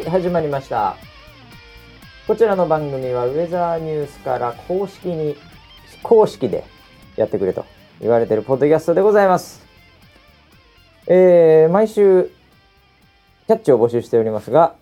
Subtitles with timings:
[0.00, 0.96] はい、始まりました。
[2.26, 5.36] こちらの番組はウェザーニュースから公式に、
[5.88, 6.64] 非公式で
[7.16, 7.66] やってくれと
[8.00, 9.60] 言われているポッドキャストでございます。
[11.06, 12.30] えー、毎週、
[13.46, 14.74] キャッチを募集しておりますが、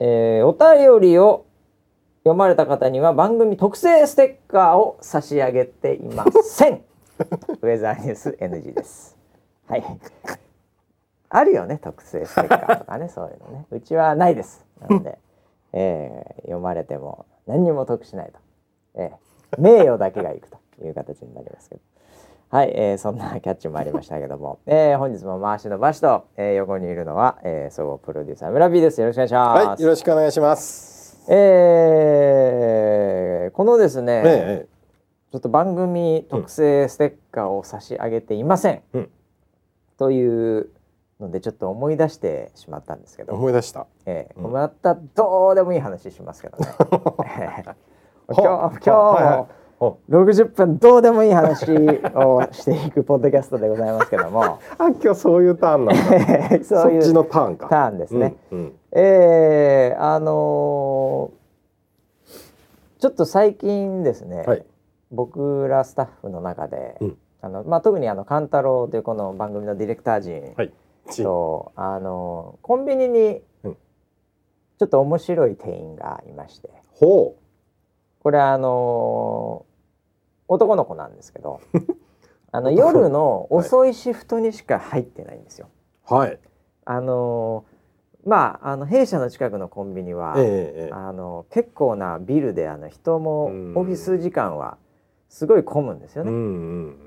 [0.00, 1.46] えー、お便りを
[2.24, 6.82] 読まれた方には番組特製ステッカーを差し上げていません。
[7.62, 9.16] ウェザーニュース NG です。
[9.68, 9.84] はい。
[11.30, 13.66] あるよね特製ステッカーとかね そういうのね。
[13.70, 14.66] うちはないです。
[14.80, 15.18] なので、
[15.72, 18.38] えー読まれても何にも得しないと、
[18.96, 19.16] えー
[19.58, 21.80] 名誉だけがいくという形になりますけど。
[22.50, 29.00] はい、えーそんなキャッチもありましたけども、えー本日も回しのバシと、えー横にいるのは、えー総合プロデューサー村 B です。
[29.00, 31.22] よろしくお願いします、はい、よろしくお願いします。
[31.32, 34.66] えーこのですね、え
[35.30, 39.08] ちょっと番組特製ステッカーを差し上げていません、うん。
[39.96, 40.70] という
[41.20, 43.86] のでちょっと思い出してしまったんですけえど、思い出した。
[44.06, 46.66] ええうんまたどうでもいい話しますけどね。
[47.26, 47.74] え え
[48.28, 49.48] 今日は今日も
[49.82, 54.42] お60分どうでもいい話をしていくポッドキャストでございますけども、
[54.78, 55.96] あ、今日そういうターンなん
[56.58, 56.64] だ。
[56.64, 57.68] そういうそっちのターンか。
[57.68, 58.36] ターンですね。
[58.52, 58.58] うん。
[58.58, 61.40] うんええあのー
[62.98, 64.64] ちょっと最近ですね、はい。
[65.10, 70.68] 僕らスタッフの中で、うんあのまあ、特にあの勘太郎というこの番組のディレクター陣はい。
[70.68, 70.72] ち
[71.16, 73.76] と、あのコンビニにうん
[74.78, 77.36] ちょっと面白い店員がいましてほ
[78.20, 79.66] これあの
[80.48, 81.60] 男の子なんですけど
[82.52, 85.68] あの夜の遅いシフトにしか入ってないんですよ。
[86.10, 86.14] う。
[86.14, 86.38] はい。
[86.84, 87.64] あの
[88.26, 90.90] まああの弊社の近くのコンビニは、ええええ。
[90.92, 94.78] あの結構なビルであの人もうんオフィス時間は
[95.28, 96.30] すごい混むんですよね。
[96.30, 96.40] うんう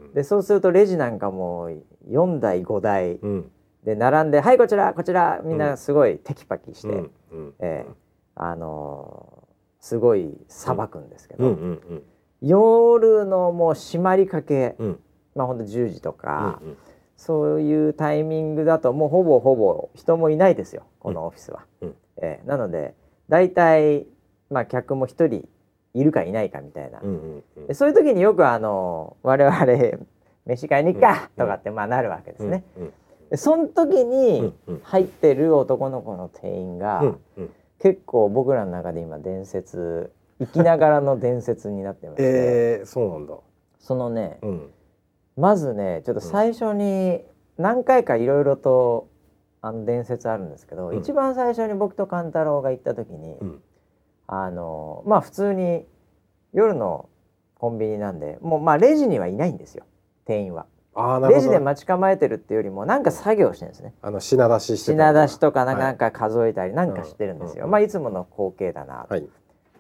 [0.10, 1.72] んでそうするとレジなんかも
[2.08, 3.52] 4台5台うん。
[3.84, 3.86] うん。
[3.86, 7.54] で並んで「はいこちらこちら」みんなすごいテキパキして、うんうん。
[7.60, 7.92] ええ
[8.36, 9.44] あのー
[9.80, 12.04] すごいさばくんですけど、うんうんうん。
[12.42, 15.00] 夜のもう閉まりかけ、うん。
[15.36, 16.78] まあほんと10時とか、うん
[17.16, 21.64] そういうタイミングだともうほぼほぼ人もいないですよこのオフィスは。
[21.82, 22.96] うんええなので
[23.30, 24.06] 大体、
[24.50, 25.48] まあ、客も1人
[25.94, 29.56] いるかいないかみたいな、うんうんうんでそういう時によくあの我々
[30.46, 32.64] 飯買いに行くかとかってまあなるわけですね。
[32.78, 32.94] うんで
[33.36, 37.16] その時うんにうん入ってる男の子の店員が。
[37.84, 43.36] 結構僕らの中で今伝説生きながらの伝説になってまして、ええ、そうなんだ。
[43.78, 44.70] そのねうん。
[45.36, 47.22] まずねちょっと最初に
[47.58, 49.10] 何回かいろいろと
[49.62, 53.62] あの伝説あるんですけど、うん一番最初に僕と勘太郎が行った時に、うん。
[54.28, 55.86] あのまあ普通に
[56.54, 57.10] 夜の
[57.56, 59.84] コンビニなんでもうまあレジにはいないんですよ
[60.24, 60.68] 店員は。
[60.96, 61.66] ああ、なるレジでほど。
[61.66, 63.94] 待ち構えてるっていうよりもなんか作業してるんですね。
[64.02, 67.66] あの品出ししてた品出しとかなんかはいなんか数えたりなんかしてるんですよ。
[67.66, 69.28] うんまあいつもの光景だなとはい。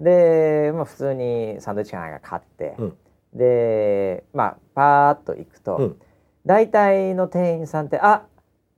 [0.01, 2.97] で、まあ、普通にサンドイッチかなんか買って、うん
[3.33, 5.97] でまあパーッと行くと、うん
[6.45, 8.23] 大体の店員さんって「あ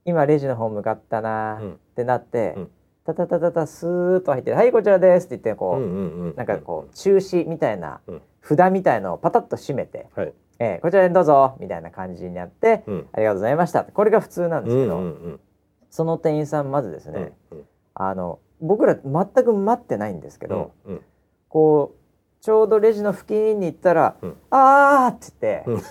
[0.04, 2.70] 今レジの方向かったな」うんってなって、うん
[3.04, 6.36] タタタタタスーッと入って「はいこちらです」って言ってこう。
[6.36, 10.32] なんかこう中止みたいなうん札みたいのをパタッと閉めてはい。
[10.58, 13.06] 「えーこちらにどうぞ」みたいな感じになって「うん。
[13.12, 15.40] ありがとうございました」これが普通なんですけど、うんうん
[15.88, 17.14] その店員さんまずですうん。
[17.14, 17.64] ね、うん。
[17.94, 21.00] あの僕ら全く待ってないんですけど、うんうん。
[21.48, 24.36] こうちょうどレジの付近に行ったら「うん。
[24.50, 25.82] あー」って言って、うん。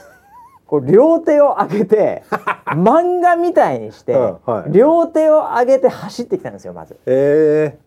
[0.67, 2.23] こう両手を上げて
[2.65, 4.71] 漫画みたいにして、うんはい。
[4.71, 6.99] 両手を上げて走ってきたんですよまず。
[7.05, 7.85] ええ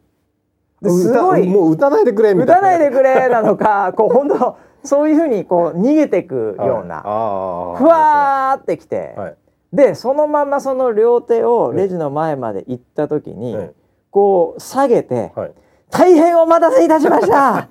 [0.81, 2.61] ですごいもう打たないでくれみ打たいな。
[2.63, 9.37] たないでくれなのかこう本当そういうふうにこう逃げていくような、ああふわーってきて、はい。
[9.73, 13.71] でそのままその両手をレジの前まで行った時に、はい。
[14.11, 15.53] こう下げて、はい。
[15.91, 17.69] 大変お待たせいたしました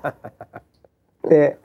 [1.30, 1.60] で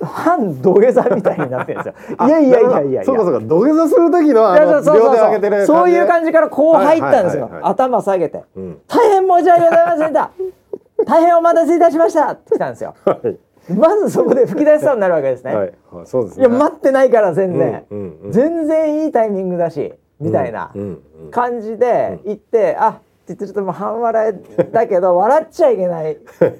[0.00, 2.26] 反土下座みたいになってるんですよ。
[2.26, 3.04] いやいやいやいや。
[3.04, 3.40] そうかそうか。
[3.40, 7.72] 土下座する時のあの両手上げてるそういう感じからこう入ったんですよ、はいはいはいはい。
[7.72, 8.44] 頭下げて。
[8.56, 10.30] うん「大変申し訳ございませんでした。
[11.06, 12.94] 大変お待たせいたしました」って来たんですよ。
[13.04, 13.38] はい
[13.74, 15.72] まずそこで吹き出しそうになるわけですね、はい。
[15.90, 16.06] はい。
[16.06, 18.32] そうですい、ねや待ってないから全然、うんうんうん。
[18.32, 22.92] 全然いいタイミングだしみたいなうんうん感じで行って、あっ
[23.26, 26.16] て言ってちょっともう半笑いだけど笑っちゃいけない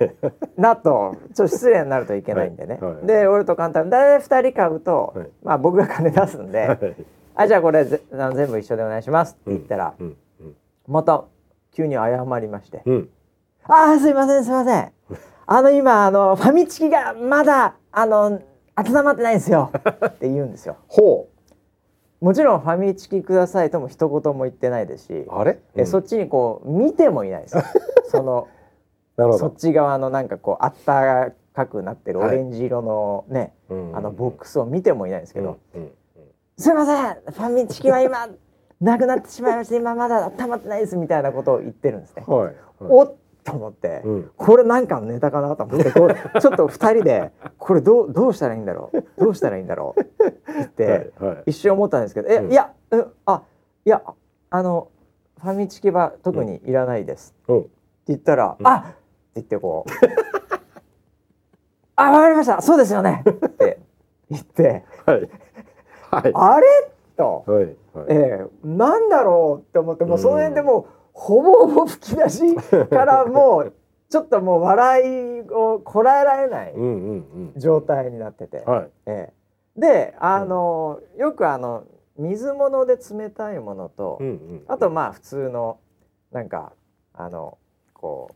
[0.58, 3.06] なとちょっと失礼になるといけないんでね、はいはい。
[3.06, 5.28] で俺と簡単大体2人買うと、はい。
[5.44, 6.96] まあ僕が金出すんで、はい。
[7.36, 10.56] あじゃあこれぜ全部一緒でお願いしますって言ったら、うんうん。
[10.88, 11.24] また
[11.72, 12.82] 急に謝りまして。
[12.84, 13.08] うん
[13.68, 14.95] 「ああすいませんすいません
[15.46, 18.40] あの今あの ファミチキがまだあの
[18.74, 19.70] 温まってないんですよ」
[20.06, 20.76] って言うんですよ。
[20.88, 21.28] ほ
[22.20, 25.58] もちろんファミチキくださいとも一言も言ってないですしうあれ？
[25.74, 27.56] えそっちにこう見てもいないです
[28.10, 28.48] その
[29.16, 29.50] そっなるほど。
[29.50, 35.92] ち側のなんかこうあったかくなってるオはいレンジ色のね、うんあのボックスを見てもいないんですけど、うんうん
[36.58, 38.28] すいませんファミチキは今
[38.80, 42.24] なくなってしまいました今まだ温まってないですみたいなことを言ってるんですね。
[42.26, 42.46] うんはい。
[42.46, 43.14] はいおっ
[43.46, 44.30] と思って、うん。
[44.36, 49.04] これなんかのネタかなと思ってこう ちょっと二人でこれどうどうしたらいいんだろう？
[49.24, 50.00] どうしたらいいんだろう？
[50.00, 50.84] って言って、
[51.18, 51.42] はいはい。
[51.46, 52.52] 一瞬思ったんですけど「え、うん。
[52.52, 53.42] いやうんあ
[53.84, 54.02] いや
[54.50, 54.88] あの
[55.40, 57.60] ファミチキは特にいらないです」うん。
[57.60, 57.68] って
[58.08, 58.94] 言ったら「うんあっ!」って
[59.36, 59.90] 言ってこう
[61.96, 62.60] 「あわかりました。
[62.60, 63.78] そうですよね」って
[64.30, 64.84] 言って。
[65.06, 65.30] はい。
[66.10, 66.66] はい「あれ?」
[67.16, 67.44] と。
[67.46, 67.76] はいはい。
[68.08, 70.84] ええなんだろうって思ってもうその辺でもう
[71.18, 73.72] ほぼほぼ吹き出しからもう
[74.10, 78.64] ちょっともう笑いをこらえられないうんうん状態になってて。
[79.06, 79.32] ええ
[79.78, 81.84] であの、よくあの
[82.16, 84.64] 水物で冷たいものと、うんうん。
[84.68, 85.78] あとまあ普通の
[86.32, 86.72] なんか
[87.12, 87.58] あの
[87.92, 88.30] こ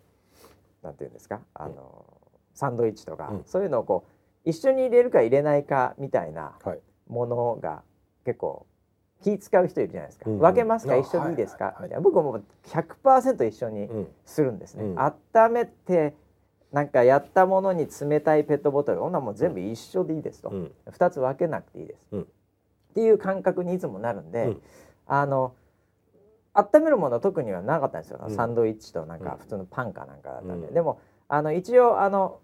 [0.82, 1.40] うなんていうんですか？
[1.54, 2.04] あの、
[2.54, 4.04] サンドイッチとか、うんそういうのをこ
[4.44, 6.80] う一緒に入れるか入れないかみたいなはい。
[7.08, 7.82] ものが
[8.24, 8.66] 結構
[9.22, 10.34] 気使う人いるじゃないですか、うん。
[10.34, 10.94] うん分けますか？
[10.94, 12.00] あ一緒でいいですか、はいはいはい。
[12.02, 14.08] 僕も100%一緒にうん。
[14.24, 14.98] するんですね、うん。
[14.98, 16.14] 温めて
[16.72, 20.72] なんかやったものに冷たいペットボトルほんならもう全部一緒でいいですと、うん。
[20.90, 22.22] 2つ分けなくていいです、うん。
[22.22, 22.26] っ
[22.94, 24.62] ていう感覚にいつもなるんで、うん。
[25.06, 25.54] あの
[26.52, 28.34] 温めるものは特にはなかったんですよ、うん。
[28.34, 29.24] サンドイッチとなんうん。
[29.24, 30.74] か普通のパンかなんかだったんで、うん。
[30.74, 32.40] でもあの一応あの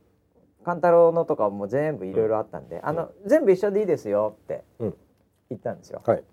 [0.64, 4.94] 勘太郎のとかも全部いろいろあったんで、あの全部一緒でいいですよってうん。
[5.48, 6.24] 言ったんですよ、はい。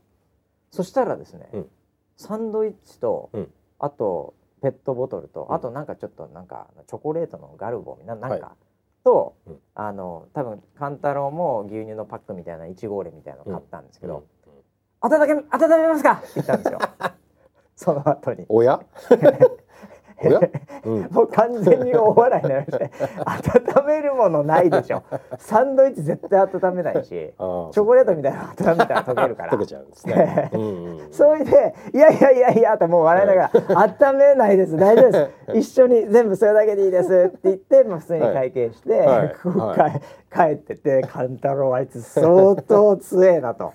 [0.73, 1.69] そしたらですね、うん。
[2.17, 3.51] サンドイッチと、うん。
[3.77, 5.55] あとペットボトルと、うん。
[5.55, 8.55] あとなんかちょっとなんかチョコレートのガルボみたいななんか、はい
[9.03, 9.59] と、うん。
[9.75, 14.25] あの多分勘太郎も牛乳のパックみたいな1号レみたいなの買ったんですけど、
[15.01, 16.13] 温め温めますか？
[16.13, 16.79] って言ったんですよ。
[17.75, 18.45] その後に。
[18.49, 18.79] おや？
[21.11, 22.91] もう完全に大笑いになりまして
[23.79, 25.03] 温めるものないでしょ。
[25.37, 27.09] サンドイッチ絶対温めないし。
[27.09, 29.51] チョコレートみたいなの温めたら溶けるから。
[29.51, 30.49] 溶けちゃうんですね。
[30.53, 30.63] うんう
[31.03, 31.11] ん。
[31.11, 33.51] それで「いやいやいやいや」ってもう笑いながら
[34.09, 34.77] 「温めないです。
[34.77, 35.57] 大丈夫です。
[35.57, 39.35] 一緒に全部それだけでいいです」って言って、まあ、普通に会計して、はい。
[39.41, 39.99] こうは帰
[40.31, 43.71] 帰ってて「勘太郎あいつ相当強えな」と。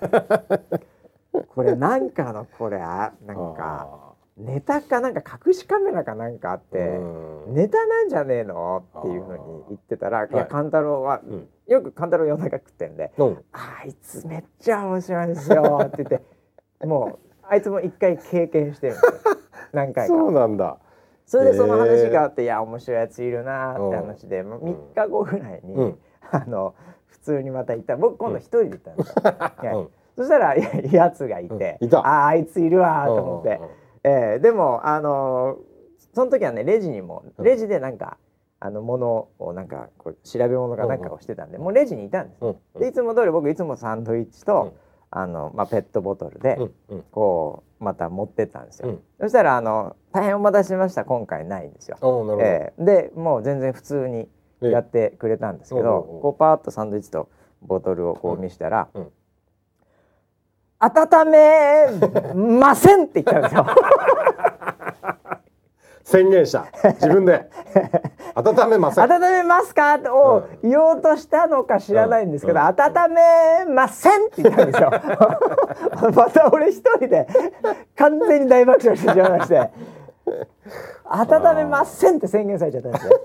[1.55, 4.08] これなんかのこれあなんかあ
[4.39, 6.73] ネタかなんか隠しカメラかなんかあっあ。
[6.73, 6.79] て。
[6.79, 7.53] うん。
[7.55, 8.85] ネタなんじゃねえの？
[8.99, 9.39] っていうふうに
[9.69, 10.47] 言ってたら「いやはい。
[10.47, 11.47] 勘太郎は、うん。
[11.67, 13.43] よく勘太郎夜中食ってるんでうん。
[13.51, 16.21] あいつめっちゃ面白いんですよ」って言って
[16.87, 19.11] もうあいつも一回経験してるんですよ。
[19.73, 20.13] 何回か。
[20.13, 20.77] そうなんだ。
[21.25, 24.53] それでその話があって「いや面白いやついるな」って話で、ん。
[24.53, 25.99] 3日後ぐらいに、うん。
[26.31, 26.75] あの
[27.07, 27.97] 普通にまた行った。
[27.97, 31.87] 僕今度一人で行ったんですよ、はいうんそしたらいややつがいて「うん。
[31.87, 31.99] いた。
[31.99, 33.49] あああいついるわ」と思って。
[33.49, 33.69] うんうんうん
[34.03, 37.45] えーでもあのーその時はねレジにもうん。
[37.45, 38.17] レジでなんか、
[38.59, 44.71] あの物をなんかこう調べ物かなんかをしてたんで、もうレジにいたんです、でいつも通り僕いつもサンドイッチと、うん。
[45.11, 46.57] あのまあ、ペットボトルで。
[47.11, 49.03] こうまた持ってったんですよ、うん。
[49.21, 51.05] そしたらあの「大変お待たせしました。
[51.05, 51.97] 今回ないんですよ」。
[52.41, 54.27] えーでもう全然普通に
[54.61, 57.29] やってくれたんですけど、こうパーッとサンドイッチと
[57.61, 59.11] ボトルをこう見したら「うんうん
[60.79, 61.87] 温め
[62.59, 63.65] ません!」って言ったんですよ。
[66.03, 66.65] 宣言した。
[66.95, 67.47] 自分で
[68.33, 69.11] 温めません。
[69.11, 69.99] 温めますか？
[70.11, 72.75] を言おうとしたのか知らないんですけど、うん温
[73.11, 74.89] めませんって言ったんですよ。
[76.15, 77.27] また俺一人で
[77.95, 79.69] 完全に大爆笑してしまいまして。
[81.11, 83.19] 温めませんって宣言されちゃったんですよ。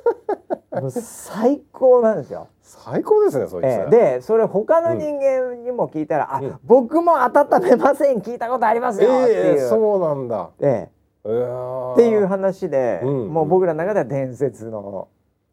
[0.90, 2.48] 最高なんですよ。
[2.62, 3.66] 最高ですねそいつ。
[3.66, 9.58] ええでそれ他の人間にも聞いたら「うんあ僕も温めません聞いたことありますよ」っていう。
[9.60, 10.50] ええそうなんだ。
[10.60, 15.08] えーっていう話で、うんもう僕らの中では伝説の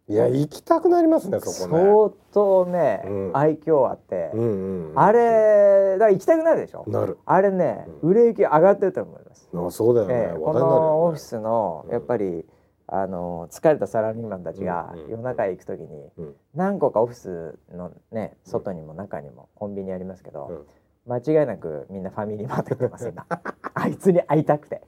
[0.09, 1.83] いや行きたくなりますねそこね。
[1.83, 4.99] 相当ね、うん愛嬌あって、うんうん。
[4.99, 6.83] あれだから行きたくなるでしょ？
[6.87, 7.17] なる。
[7.25, 10.13] あれね、売れ行き上がってると思います、あそうだよね。
[10.13, 12.45] ええこのオフィスのうんやっぱり、
[12.93, 16.35] あの疲れたサラリーマンたちが夜中へ行く時にうん。
[16.53, 20.65] 何個かオフィスのね外にも中にもコンビニありますけど、
[21.07, 21.11] うん。
[21.11, 23.25] 間違いなくみんなファミリーマート行ってます今。
[23.73, 24.81] あいつに会いたくて。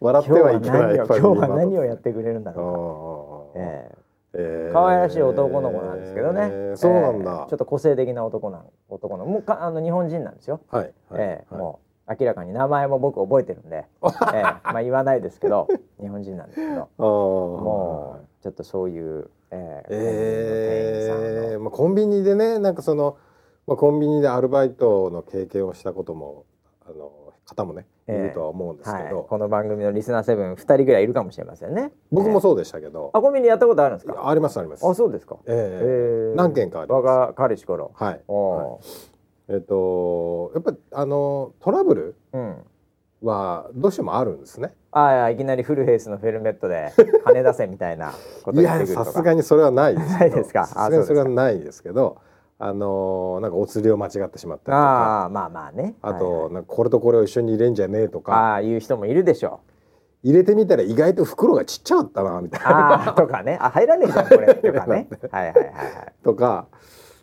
[0.00, 0.94] 笑ってはいけない。
[0.96, 3.98] 今日は何をやっってくれるんだあろうか、あええ。
[4.38, 7.44] ええ可愛らしい男の子なんですけどね、ええそうなんえだ。
[7.46, 11.60] えちょっと個性的な男なん男のもうかあの日本人なんですよ、はいはいええはい。
[11.60, 13.76] もう明らかに名前も僕覚えてるんで、
[14.34, 15.68] ええまあ言わないですけど
[16.00, 16.88] 日本人なんですけど。
[16.98, 23.16] もうちょっとそういう、ええええまあ、コンビニでねなんかその、
[23.66, 26.44] まあ、コンビニでアルバイトの経験をしたことも
[26.88, 27.10] あの
[27.44, 31.90] 方もねいるとは思うんですけど、はい、この番組のリスナーセブン2人ぐらいいるかもしれませんね。
[32.12, 34.28] う、僕もそうでしたけど、あコンビニやったことあるんですか？
[34.28, 34.86] ありますあります。
[34.86, 35.36] あそうですか。
[35.46, 36.36] ええ。
[36.36, 37.04] 何件かあります。
[37.04, 37.88] 我が彼氏から。
[37.92, 38.78] はい、お
[39.48, 42.16] えっ、とやっぱりあのトラブル
[43.22, 44.74] はどうしてもあるんですね。
[44.90, 46.92] あいやいきなりフルヘイスのフェルメットで
[47.24, 48.12] 金出せみたいな
[48.42, 49.04] こといや言ってくるとか。
[49.06, 50.18] さすがにそれはないですけど。
[50.18, 50.62] ないですか？
[50.62, 52.16] あさすがにそれはないですけど
[52.58, 54.78] あのなんかお釣りを間違ってしまったりとか。
[54.78, 55.94] ああまあまあね。
[56.02, 56.52] あと、はいはい。
[56.54, 58.32] なんかこれとこれを一緒に入れんじゃねえとか。
[58.32, 59.60] ああいう人もいるでしょ。
[60.22, 62.68] 入れてみたら意外と袋がちっちゃかったなみたいな。
[62.94, 63.58] ああとかね。
[63.60, 64.54] あ入らねえじゃんこれ。
[64.54, 65.08] とかね。
[65.30, 66.12] はいはいはいはい。
[66.24, 66.66] とか。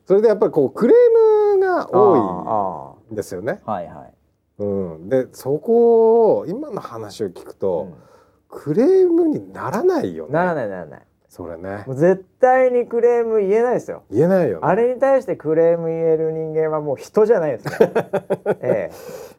[0.05, 1.42] それでやっぱりこうクレーム
[1.75, 3.61] が多あいんですよね。
[3.65, 4.13] あはいはい
[4.59, 4.65] う
[4.97, 8.13] ん、でそこを今の話を聞くと、うん
[8.55, 10.33] クレームにならないよね。
[10.33, 14.67] ならないならないそれねもう絶対にクレーム言えないですよ言えないよね。
[14.67, 17.91] あれに対してクレーム言える人間はもう人じゃないですね
[18.61, 18.91] え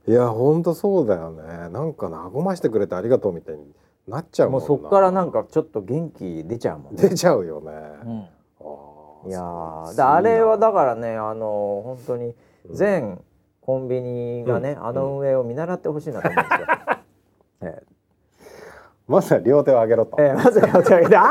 [0.08, 1.42] いや本当そうだよね。
[1.70, 3.72] なんか和ましてくれてありがとうみたいに
[4.08, 4.74] なっちゃえもうもな。
[4.74, 7.70] うんそっからなんかちょっと元気出ちゃうもんね出ちゃうよね。
[8.04, 8.93] うんあー
[9.26, 12.34] いやあれはだいからねあの本当に
[12.70, 13.20] 全
[13.60, 16.66] コンビニがね、うんあの運営を見習ってほしいなと思うんですよ。
[17.78, 17.86] えい
[19.06, 20.16] まずは両手を上げろと。
[20.18, 21.24] えええまず両手を上げて「あ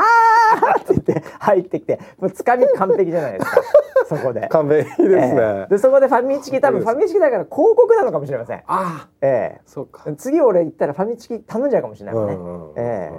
[0.78, 3.60] ー!」って言って入ってきてもうつかみ完璧じゃないですか
[4.06, 4.48] そこで。
[4.48, 5.40] 勘弁いいですね。
[5.40, 8.58] ええでそこでファミチキ多分ファミチキだから広告なのかもしれません。
[8.58, 10.02] ああえそうか。
[10.06, 12.34] え次俺行ったらファミチキ頼んじゃうかもしれないもんね。
[12.34, 13.12] うんうんうんうんえ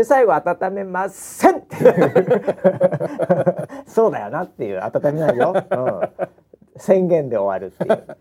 [0.00, 1.58] で最後温めません。
[1.58, 1.92] っていう
[3.86, 8.16] そうだよなっていう温めないよ、うん、宣言で終わるっていう。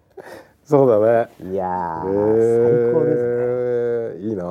[0.66, 1.52] そうだね。
[1.52, 4.44] いやー、え最高ですねいいな。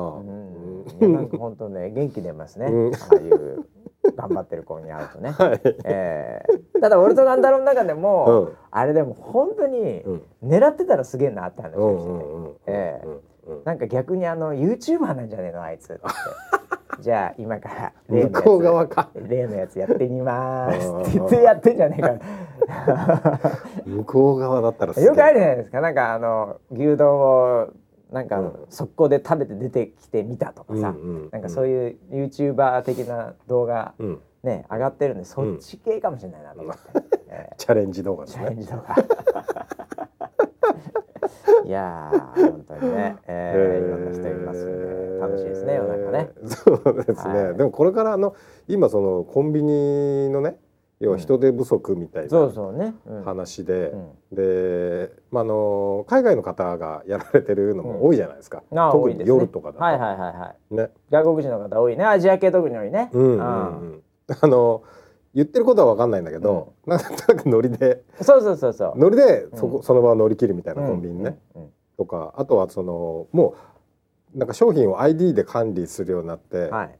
[1.01, 2.95] うん、なんか本当ね元気出ますね、うん。
[2.95, 3.65] ああいう
[4.15, 5.61] 頑張ってる子に会うとね、 はい。
[5.85, 8.53] えーただ俺とガンダロの中でも、うん。
[8.71, 10.21] あれでも本当にうん。
[10.43, 12.55] 狙ってたらすげえなって話うんをしてて、うんうん。
[12.65, 13.19] ええうんうん
[13.65, 16.01] なんか逆にあの YouTuber なんじゃねえのあいつって
[17.01, 19.09] じゃあ今から例のやつ向こう側か。
[19.15, 20.77] 例のやつやってみます。
[20.77, 23.39] って言ってやってんじゃねえか
[23.85, 25.81] 向こう側だったらよくあるじゃないですか。
[25.81, 27.67] なんかあの牛丼を
[28.11, 28.53] なんかうん。
[28.69, 34.19] 速攻で食べて出てきてみたとかさ、うんうんなんかそういう YouTuber 的な動画うん。
[34.43, 36.79] ね上がってるんでそっち系かもしれないなと思って、
[37.29, 38.45] え チャレンジ動画ですね。
[38.45, 38.95] ーチャレンジ動画
[41.65, 46.29] いやー本当にね、 えーいろんな人いますんで楽しいですね世の中ね。
[46.37, 46.47] えー。
[46.47, 47.43] そうですね。
[47.43, 48.35] はいでもこれからあの
[48.67, 50.57] 今そのコンビニのね、
[50.99, 58.63] 要は人手不足みたいそうなそうね、うん話でう、んで、まああの海外の方がやられてるのも多いじゃないですか。
[58.75, 59.83] あ多特に夜とかだと。
[59.83, 60.89] はいはいはいはいね。
[61.09, 64.03] 外国人の方多いねアジア系特に多いねうんうんうん。
[64.41, 64.83] あの
[65.35, 68.97] 言ってることは分かんないんだけど、なんとなくノリでそうそうそうそう。
[68.97, 69.83] ノリでそこ、うん。
[69.83, 71.61] その場を乗り切るみたいなコンビニね、うん。
[71.63, 71.69] うん。
[71.97, 73.55] とかあとはそのも
[74.33, 76.99] うなんか商品を ID で管理するようになって、はい。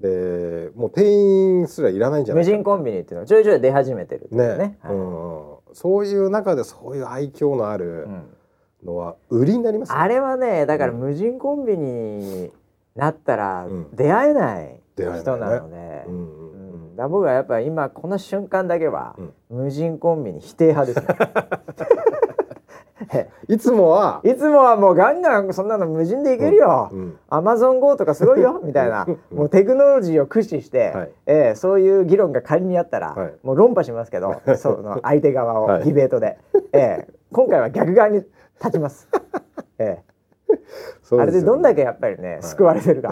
[0.00, 4.78] でもう店員すらいらないんじゃないか無人コンビニっていうのがちょいちょい出始めてるねうね。
[4.80, 4.94] はい。
[4.94, 5.56] うんうん。
[5.72, 8.36] そういう中でそういう愛嬌のあるうん。
[8.84, 11.00] のは売りになりますよあれはねだからうん。
[11.00, 11.84] 無人コンビニ
[12.44, 12.50] に
[12.96, 13.90] なったらうん。
[13.94, 16.49] 出会えない人なので、うんうん
[17.00, 19.32] ら僕はやっぱり今この瞬間だけはうん。
[19.64, 21.06] 無人コンビニ否定派ですね。
[23.48, 24.20] いつもは？
[24.24, 27.18] いつもはもうガンガンそんなの無人でいけるよ、うん。
[27.28, 28.60] アマゾン GO とかすごいよ。
[28.64, 29.06] みたいな。
[29.32, 31.10] もうテクノロジーを駆使して、はい。
[31.26, 33.32] えーそういう議論が仮にあったら、はい。
[33.42, 35.84] もう論破しますけどその相手側をはい。
[35.84, 36.38] ディベートで、
[36.72, 38.16] えー今回は逆側に
[38.60, 39.08] 立ちます。
[39.78, 40.10] えー
[41.20, 43.10] あれでどんだけやっぱりね、救われてるか。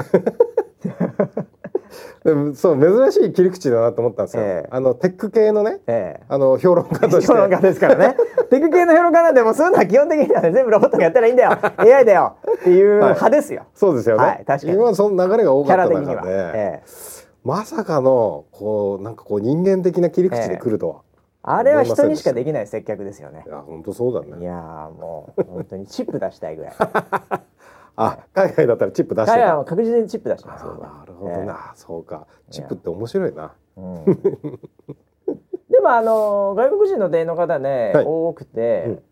[2.25, 4.69] でもそう珍しい切り口だなと思ったんですよ、ええ。
[4.71, 7.33] あのテック系のねえあの評論家ーとして。
[7.33, 8.17] 評論家ですからね。
[8.51, 11.59] テク系の評論家なんでもうそういうのは基本的にはね全部ロボットがやったらいいんだよ。
[11.77, 12.37] AI だよ。
[12.57, 13.65] っていう派ですよ。
[13.75, 14.79] そうですよね、はい確かに。
[14.79, 15.89] 今その流れが多かった。
[15.89, 21.03] 中で、えーまさかのこうなんかこう人間的な切り口で来るとは、
[21.43, 23.45] あれは人にしかできない接客ですよね。
[23.47, 23.49] い。
[23.49, 24.43] や本当そうだね。
[24.43, 26.73] いやーもう本当にチップ出したいぐらい。
[28.01, 29.39] あ海外だったらチップ出してた。
[29.39, 32.27] 彼は確実にチップ出してますなるほどな、えそうか。
[32.51, 33.53] チップって面白いな。
[33.77, 34.05] うん。
[35.69, 38.05] でもあの外国人の店員の方ね、はい。
[38.07, 39.03] 多くて、うん。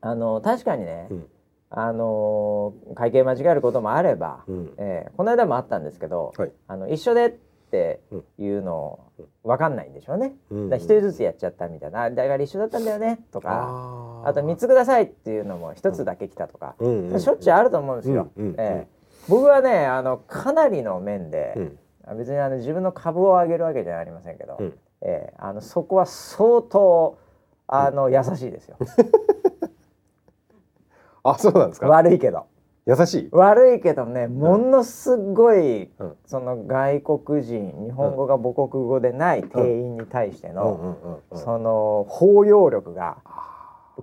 [0.00, 1.26] あの確かにね、うん。
[1.70, 4.74] あの会計間違えることもあれば、うん。
[4.78, 6.52] えーこの間もあったんですけど、はい。
[6.66, 7.30] あの一緒でっ
[7.70, 8.00] て
[8.38, 9.00] いうの
[9.44, 10.34] 分かんないんでしょうね。
[10.50, 10.70] うん。
[10.70, 18.30] だから一人ずつやっちゃったみたいな、あだから一緒だったんだよねとか、ああと三つくださいっていうのも一つだけ来たとか、うんうんしょっちゅうあると思うんですよ。
[18.36, 21.60] うんうんえー僕はねあのかなりの面で、う
[22.14, 22.18] ん。
[22.18, 24.78] 別にあの自分の株を上げるわけじゃありませんけど、うん。
[25.02, 27.18] えーあのそこは相当
[27.66, 28.76] あの優しいですよ。
[31.24, 31.88] あそうなんですか？
[31.88, 32.46] 悪いけど。
[32.86, 33.28] 優しい？
[33.32, 36.16] 悪いけどねものすごい、うん。
[36.24, 43.18] その外国人日本語が母国語でない店員に対しての、うんうんその包容力が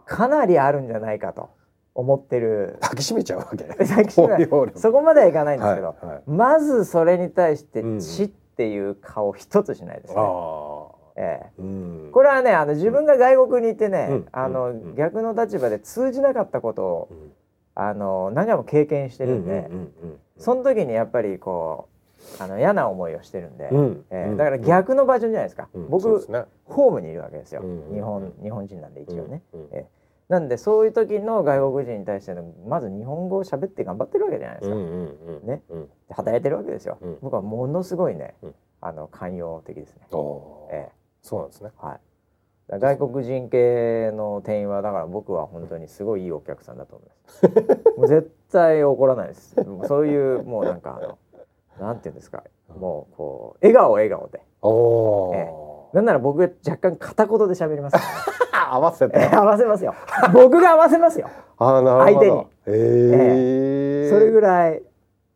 [0.06, 1.50] かなりあるんじゃないかと
[1.94, 2.78] 思ってる。
[2.82, 3.66] 抱きしめちゃうわけ。
[4.80, 6.24] そこまではいかないんですけど、はいはい。
[6.28, 10.16] まずそれに対してうん「ち」っていう顔一つしないですね。
[10.18, 10.96] ああ。
[11.18, 11.62] ええ。
[11.62, 12.10] うん。
[12.12, 14.28] これはねあの自分が外国にいてね、うん。
[14.32, 14.96] あの、うん。
[14.96, 17.32] 逆の立場で通じなかったことをうん。
[17.78, 20.20] あの何回も経験してるんで、うんうんうん。
[20.38, 21.95] その時にやっぱりこう
[22.40, 26.46] あの嫌な思いをしてるんで、うんうんええだから逆のバージョンじゃないですか、うん僕ね。
[26.66, 29.68] ホームにいるわけですよ、うん日本日本人なんで一応ね、うんうん。
[29.72, 29.86] ええ
[30.28, 35.62] なんでそういう時の外国人に対してのまず日本語を喋って頑張ってるわけじゃないですか、うんうんうんね。
[36.10, 37.18] 働いてるわけですよ、うん。
[37.22, 38.56] 僕はものすごいね、うん。
[38.82, 40.08] あの寛容的ですね、
[40.72, 40.92] ええ
[41.22, 41.72] そうなんですね。
[41.78, 42.00] はい。
[42.68, 47.46] 外国人系の店員はだから僕は本当にすごいいいお客さんだと思います。
[47.98, 49.56] もう絶対怒らないです。
[49.88, 51.18] そういうもうなんかあの
[51.80, 52.44] なんていうんですか、
[52.80, 54.42] もうこう笑顔笑顔で。
[54.62, 57.94] おえおなんなら僕若干片言で喋ります。
[57.98, 58.04] か
[58.52, 59.30] ら、合わせて。
[59.34, 59.94] 合わせますよ。
[60.34, 61.30] 僕が合わせますよ。
[61.58, 62.20] あーなるほど。
[62.20, 62.48] 相手に。
[62.68, 64.10] ええ。
[64.10, 64.82] それぐらい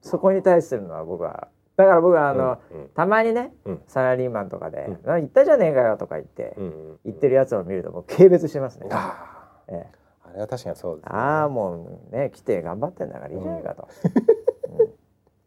[0.01, 2.57] そこに対するのは僕はだから僕はあの、
[2.93, 3.81] たまにね、うん。
[3.87, 8.87] サラリーマンとかでうん「な言ったじゃねえかよ」とか言って、うんうん言ってるやつを見るともう軽蔑してますね。
[8.91, 9.87] あえ
[10.33, 10.35] え。
[10.35, 11.11] れは確かにそうですね。
[11.17, 14.48] ああもうね来て頑張ってんだからいいじゃないかと、うん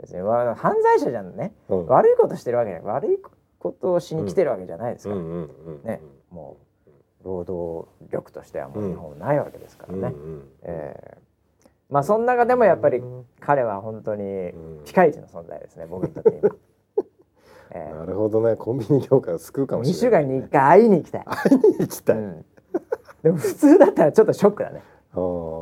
[0.02, 1.54] 別にわ犯罪者じゃんね。
[1.68, 1.86] うん。
[1.86, 3.18] 悪いことしてるわけじゃない悪い
[3.58, 5.14] ことをしに来てるわけじゃないですか。
[5.14, 5.48] ら、うん
[5.84, 6.00] ね。
[6.30, 6.56] も
[7.22, 8.90] う労働力としてはもううん。
[8.90, 11.18] 日本ないわけですからね、うんうんええ
[11.88, 14.84] まあその中でもやっぱりうん彼は本当にん。
[14.84, 16.50] ピカイチの存在ですね僕にとって今、
[17.74, 18.56] ええなるほどね。
[18.56, 20.22] コンビニ業界を救うかも2しれない。
[20.24, 22.16] 週間に1回会いに行きたい、会いに行きたい。
[22.16, 22.44] うん。
[23.22, 24.82] でも普通だったらちょっとショックだね。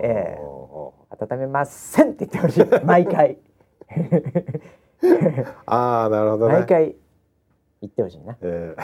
[0.02, 0.38] ええ
[1.20, 2.84] 温めませんって言ってほしい。
[2.84, 3.36] 毎回
[5.66, 6.54] ああなるほどね。
[6.54, 6.96] 毎回
[7.80, 8.36] 言ってほしいな。
[8.42, 8.74] え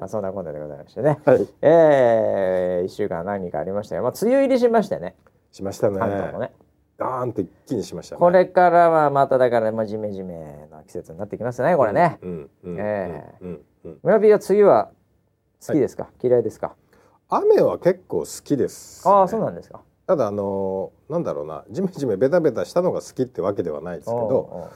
[0.00, 1.18] まあそんなことでございましてね。
[1.26, 1.48] えはい。
[1.62, 4.02] えー、1週間何人かありましたよ。
[4.02, 5.16] まあ梅雨入りしましてね。
[5.50, 5.98] しましたね。
[6.00, 6.52] ね。
[6.98, 8.20] ダーンと一気にしましたね。
[8.20, 14.90] これからはまただからまあジメジメな季節になってきますねこれね、うんうんええうんうん村 P は梅雨は
[15.66, 16.74] 好きですか、嫌いですか？
[17.28, 19.12] 雨は結構好きですね。
[19.12, 24.70] ああそうなんですかただあのーなんだろうなジメジメベタベタしたのが好きってわけではないですけど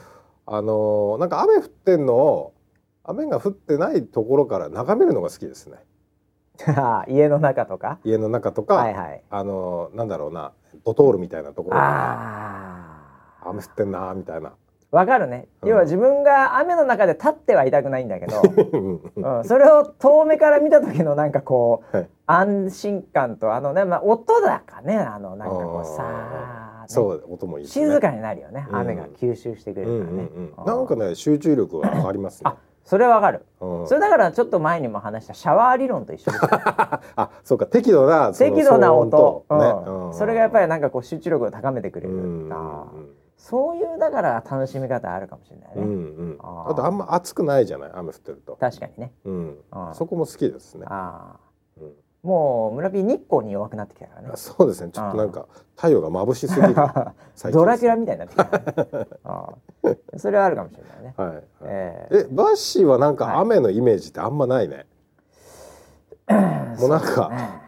[0.45, 2.53] あのーなんか雨降ってんのを
[3.03, 5.77] 雨が降ってないところから眺めるのが好きですね。
[7.09, 7.97] 家の中とか？
[8.03, 9.23] 家の中とか、はいはい。
[9.31, 10.51] あのーなんだろうな
[10.85, 11.77] ドトールみたいなところ
[13.41, 14.53] 雨降ってんなーみたいな
[14.93, 15.69] わかるね、うん。
[15.69, 18.39] 要は自分が雨の中で立ってはいたくないんだけど、
[19.15, 19.37] うん。
[19.37, 22.07] うん、それを遠目から見た時のなんかこう、はい。
[22.27, 28.75] 安心感とあのね、まあ、音だかねあのなんかこうさあ、ね、そう音もいいし、ね、静かになるよね、うん。
[28.77, 32.51] 雨が吸収してくれうんるからね、うんうんなんかね集中力が上がりますね。
[32.53, 33.87] あそれはわかる、うん。
[33.87, 36.31] それだからちょっと前にも話したシャワー理論と一緒
[37.15, 39.57] あそうか適度な適度な騒音、とね。
[39.85, 40.13] うん。
[40.13, 42.49] それがやっぱりなんかこう集中力を高めてくれる、うん
[43.43, 45.91] そういうだから楽しみ方あるかもしれないね、うんう
[46.35, 46.37] ん。
[46.39, 46.71] あー。
[46.71, 47.91] あとあんま暑くないじゃない？
[47.93, 49.11] 雨降ってると、確かにね。
[49.25, 49.57] うん。
[49.69, 51.35] あーそこも好きですね、あ
[51.77, 51.87] うん。
[51.87, 51.91] ー
[52.23, 54.29] もう村 P 日光に弱くなってきたからね。
[54.31, 54.91] あそうですね。
[54.93, 56.73] ちょっとなんか太陽が眩しすぎる。
[57.51, 59.07] ドラキュラみたいになってきた、ね。
[59.25, 59.49] あ
[59.83, 61.43] ーそれはあるかもしれないね、はい、はい。
[61.63, 62.27] ええ。
[62.31, 63.35] バッシーはなんかはい。
[63.41, 67.61] 雨のイメージってあんまないね、ーもうなんかね。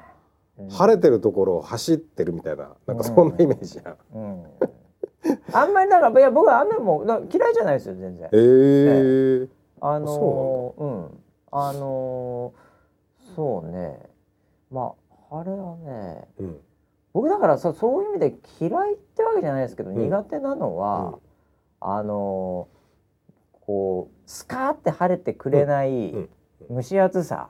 [0.58, 0.70] うん。
[0.70, 4.44] 晴れてるところを走ってるみたいななんかそんなイメージやん、うん
[5.58, 8.30] あんまりだからいや僕は雨もだ嫌いじゃないですよ全然。
[8.32, 9.50] えー
[9.82, 14.00] あのーうんあのーそうね。
[14.72, 14.94] ま
[15.32, 16.58] ああれはねうん。
[17.14, 19.96] 僕だからさそういう意味で嫌いってわけじゃないですけど、ん。
[19.96, 21.18] 苦手なのは、
[21.80, 22.76] あのー
[23.66, 26.30] こうスカーって晴れてくれないうん。
[26.70, 27.50] 蒸し暑さ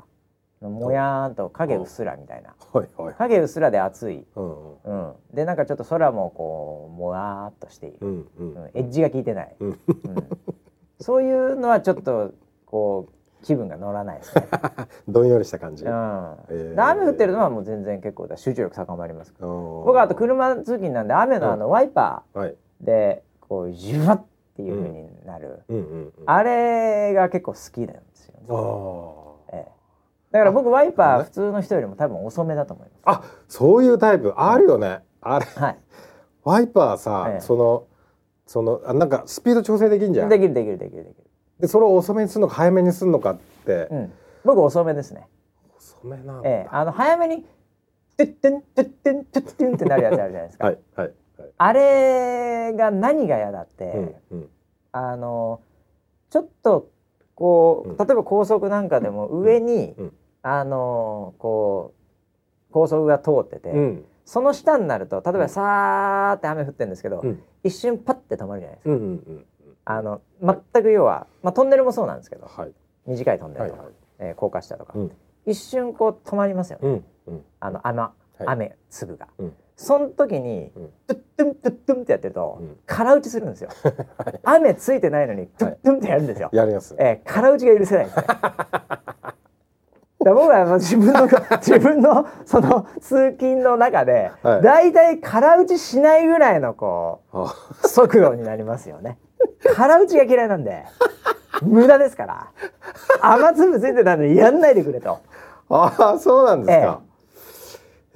[0.62, 2.56] もやーんと影うっすらみたいな。
[3.18, 8.26] 影うっすらで暑い、うんうん、でなんかちょっと空もこうもわーっとしている、うん
[8.74, 9.70] エッジが効いてない、うん。
[9.70, 9.80] うん。
[11.00, 12.32] そういうのはちょっと
[12.65, 14.48] こう気分が乗らないですね。
[15.08, 16.36] どんよりした感じ、うん。
[16.50, 19.34] え雨降ってるのはもう全然結構だ集中力高まります。
[19.39, 26.13] 僕あと車通勤なんで雨のあのワイパはいーでこうジュワッっていう風になる、うんうんうん。
[26.26, 29.85] あれが結構好きなんですよね、あええ
[30.36, 33.02] だから僕ワイパあー普通の人よりも多分遅めだと思います。
[33.06, 34.34] あそういうタイプ。
[34.36, 35.00] あるよね。
[35.21, 35.45] あれ。
[35.45, 35.78] はい、
[36.43, 37.39] ワイパーさ、ええ。
[37.39, 37.86] その
[38.45, 40.30] そのあなんかスピード調整できんじゃん。
[40.30, 41.24] できるできるできるできる。
[41.62, 45.26] でそれを遅めにするのか早めにするのかって、うん、僕遅めですね。
[45.78, 46.67] 遅めなんだ、ええ。
[46.69, 47.45] あの早めに
[48.17, 50.65] トゥッテントゥッテントゥッテンってなるやつあるじゃないですか。
[50.65, 51.12] はいはい
[51.58, 53.86] あれが何が嫌だって、
[54.32, 54.50] うんうん。
[54.91, 55.62] あの
[56.30, 56.89] ちょっと
[57.36, 57.98] こう、うん。
[57.98, 60.13] 例えば高速なんかでも上に、うん
[60.47, 61.95] あのこ
[62.69, 64.05] う高速が通ってて、うん。
[64.25, 65.49] その下になると例えばうん。
[65.49, 67.41] さーって雨降ってるんですけど、うん。
[67.63, 68.91] 一瞬パッて止まるじゃないですか。
[68.91, 69.45] うんうんうん
[69.88, 72.71] あの全く要は、まあ、トンネルもそうなんですけどはい。
[73.05, 73.95] 短いトンネルとか、はいはい。
[74.19, 75.12] えー高架下とか、うん。
[75.45, 77.01] 一瞬こう止まりますよね、
[77.60, 78.05] あの雨,、い。
[78.45, 79.27] 雨粒が。
[79.38, 79.53] うん。
[79.75, 80.89] その時に、うん。
[81.08, 82.77] トゥットゥントゥットゥンってやってると、うん。
[82.86, 83.69] 空打ちするんですよ。
[84.43, 86.49] 雨ついてないのにトゥットゥンってやるんですよ。
[86.51, 88.25] やりますえー、空打ちが許せないんですね。
[90.34, 91.28] 僕はもう自分の
[91.62, 94.62] 自分のその通勤の中で、はい。
[94.62, 97.54] だいたい空打ちしないぐらいのこあ。
[97.84, 99.18] う速度になりますよね。
[99.76, 100.86] 空打ちが嫌いなんで。
[101.62, 102.48] 無駄ですから。
[103.22, 105.20] 雨粒ついてたんでやんないでくれと。
[105.70, 107.00] あーそうなんですか、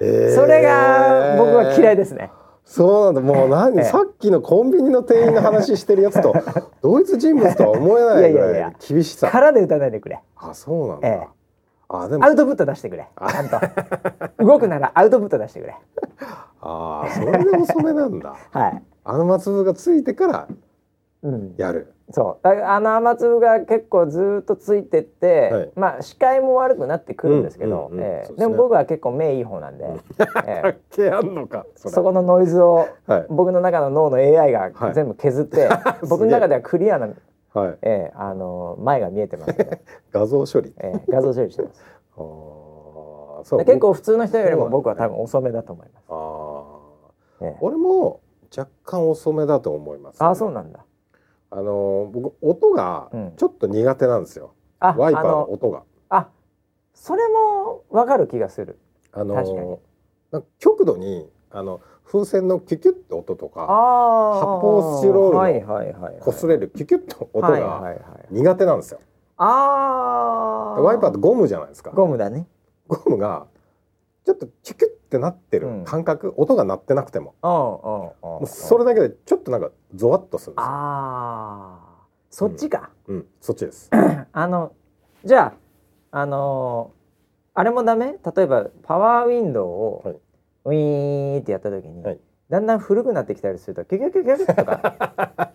[0.00, 2.30] えーそれが僕は嫌いですね。
[2.64, 3.34] そうなんだ。
[3.34, 3.84] もう何、ええ。
[3.84, 6.32] さっきのコンビニの店員の話してるやつと
[6.82, 8.72] 同一人物とは思えないぐらいいやいやいや。
[8.78, 9.28] 厳しさ。
[9.30, 10.20] 空で打たないでくれ。
[10.36, 11.39] あそうなんだ、ええ
[11.92, 12.24] あでも。
[12.24, 13.08] アウトプット出してくれ。
[13.28, 13.58] ちゃんと。
[14.44, 15.76] 動くならアウトプット出してくれ。
[16.62, 18.36] あーそれで遅めなんだ。
[18.52, 18.82] はい。
[19.04, 20.48] あの松粒がついてから
[21.22, 21.54] うん。
[21.56, 21.92] やる。
[22.12, 22.44] そう。
[22.44, 25.70] だからあの雨粒が結構ずーっとついてって、はい。
[25.74, 27.90] まあ視界も悪くなってくるんですけど、
[28.36, 29.84] でも僕は結構目いい方なんで、
[30.46, 30.78] ええ。
[30.90, 33.26] けあんのかそこのノイズをはい。
[33.30, 34.94] 僕の中の脳の AI がはい。
[34.94, 35.68] 全部削って、
[36.08, 37.08] 僕の中ではクリアな、
[37.52, 37.78] はい。
[37.82, 39.82] ええあの前が見えてますね、
[40.12, 40.72] 画像処理。
[40.78, 41.82] ええ画像処理してます。
[42.16, 43.58] あーそう。
[43.58, 47.46] で結構普通の人よりも僕は多分遅めだと思います、あー。
[47.46, 47.58] ええ。
[47.60, 48.20] 俺も
[48.56, 50.84] 若干遅めだと思います、あそうなんだ。
[51.50, 53.32] あのー僕音がうん。
[53.36, 55.82] ちょっと苦手なんですよ、あワイパーの音が。
[56.08, 56.28] あ
[56.94, 58.78] それもわかる気がする。
[59.12, 59.66] あの確かに。
[59.74, 59.78] ー
[60.32, 61.80] なんか極度にあの
[62.10, 69.00] 風船のキュキュッて音とかあ発泡スチロールの擦れるキュキュッと音がはい苦手なんですよ、
[69.36, 71.90] ああワイパーってゴムじゃないですか。
[71.90, 72.46] ゴムだね。
[72.88, 73.46] ゴムが
[74.24, 75.84] ちょっとキュキュッてなってるうん。
[75.84, 77.34] 感覚、音が鳴ってなくても。
[77.42, 80.68] うんうんうんもうそれだけでちょっとなんかゾワッとするんですよ。
[80.68, 83.26] ああそっちか、うん。
[83.40, 83.90] そっちです。
[84.32, 84.72] あの
[85.24, 85.54] じゃ
[86.12, 87.00] ああのー
[87.52, 88.16] あれもダメ？
[88.34, 90.16] 例えばパワーウィンドウを、はい
[90.64, 92.20] ウィーンってやった時に、はい。
[92.50, 95.52] だんだん古くなってきたりするとキュキュキュキュキュとか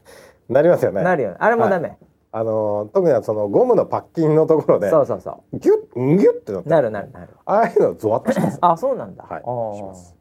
[0.48, 1.98] なりますよねなるよねあれもダメ、
[2.32, 9.41] あのー特にはそのゴムのパッキンのところでそうそうそギュッギュッってなってうなるなるなるああいうのゾワッとしますあそうなんだ、はい
[9.78, 10.15] します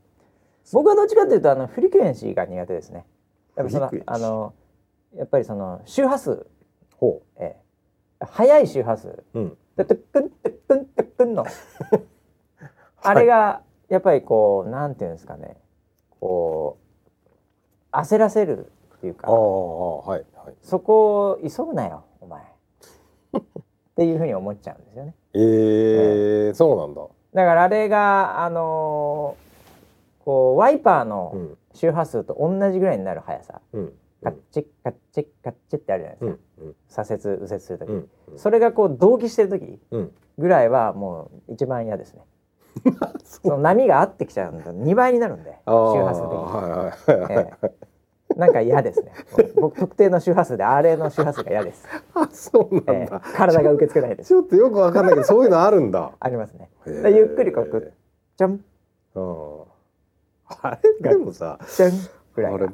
[0.72, 3.04] 僕はどっちかというとあのフリクエンシーが苦手ですね
[3.56, 4.54] やっぱそのあの
[5.16, 6.46] やっぱりその周波数、
[6.96, 7.56] ほえ
[8.20, 11.46] え、速い周波数ううんでトゥックントゥックントゥックンの
[13.02, 15.56] あれがやっぱりこうなんていうんですかね。
[16.20, 16.78] こ
[17.92, 18.66] う焦らせる
[18.96, 19.30] っていうか。
[19.30, 20.54] はいはい。
[20.62, 22.42] そこを急ぐなよお前。
[22.42, 23.40] っ
[23.96, 25.14] ていうふうに思っちゃうんですよね。
[25.34, 27.02] えーそうなんだ。
[27.34, 31.58] だからあれがあのーこうワイパーうのん。
[31.74, 33.92] 周波数と同じぐらいになる速さ、うん。
[34.22, 36.74] カッチッカッチッカッチッってあるじゃないですか、うんうん。
[36.88, 38.08] 左折右折する時、うん。
[38.36, 40.12] それがこう同期してる時うん。
[40.38, 42.22] ぐらいはもう一番嫌ですね
[43.24, 47.46] その波が合ってきちゃうんで2倍になるんで周波数的に、はいはいはい。
[47.46, 47.74] ええ。
[48.36, 49.12] なんか嫌ですね。
[49.60, 51.84] 僕特定の周波数であれの周波数が嫌です、
[52.14, 53.06] あそうなんええ。
[53.06, 54.28] だ体が受け付けないです。
[54.28, 56.10] ちょっとよくわかんないけどそういうのあるんだ。
[56.18, 56.68] ありますね。
[56.86, 57.92] ゆっくりこうく
[58.36, 58.60] じゃん
[59.14, 59.60] うん
[60.62, 61.10] あれ？
[61.10, 61.92] でもさじゃん
[62.34, 62.72] ぐらいあれが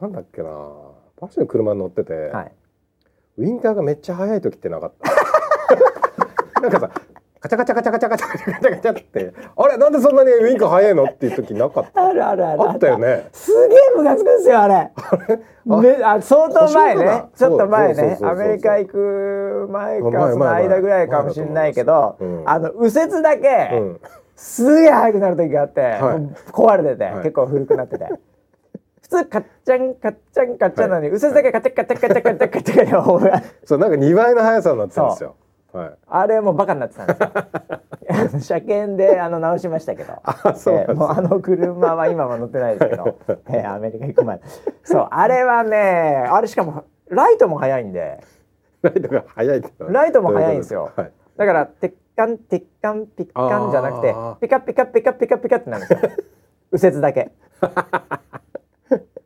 [0.00, 0.48] なんだっけな。
[0.48, 2.52] バッシュの車に乗ってて、はい。
[3.38, 4.92] ウインカーがめっちゃ速い時ってなかっ
[6.52, 6.60] た？
[6.60, 6.90] なんかさ
[7.42, 14.90] カチャカチャカチャカチャカチャカチャカチャってあれなんでそんなにウインカー速いのっていう時なかったあるあるあるあったよねすげえムカつくんですよあれ
[15.66, 23.70] めあ相当前ねちょっと前ねアメリカ行く前かその間ぐらいかもしれないけど、あの右折だけ、
[24.36, 25.98] すげえ速くなる時があって、
[26.50, 28.08] 壊れてて、結構古くなってて
[29.02, 35.36] 普通カッチャンカッチャンカッチャンなのに、右折だけカチャカチャカチャカチャカチャカチャカチャそうなんか2倍の速さになってたんですよ
[35.72, 35.90] はい。
[36.06, 38.40] あれもうバカになってたんですよ。
[38.40, 40.14] 車検であの直しましたけど。
[40.22, 44.40] あそうえーもうあの車は今は乗ってないですけど、 えーアメリカ行く前
[44.84, 48.20] そうあれはねあれしかもライトも速いんで。
[48.82, 50.90] ライトが速いライトも速いんですよ。
[50.96, 51.10] どうい。
[51.36, 56.10] だから鉄管鉄管ピッカンじゃなくてピカピカピカピカピカってなるんですよ。
[56.72, 57.30] 右折だけ。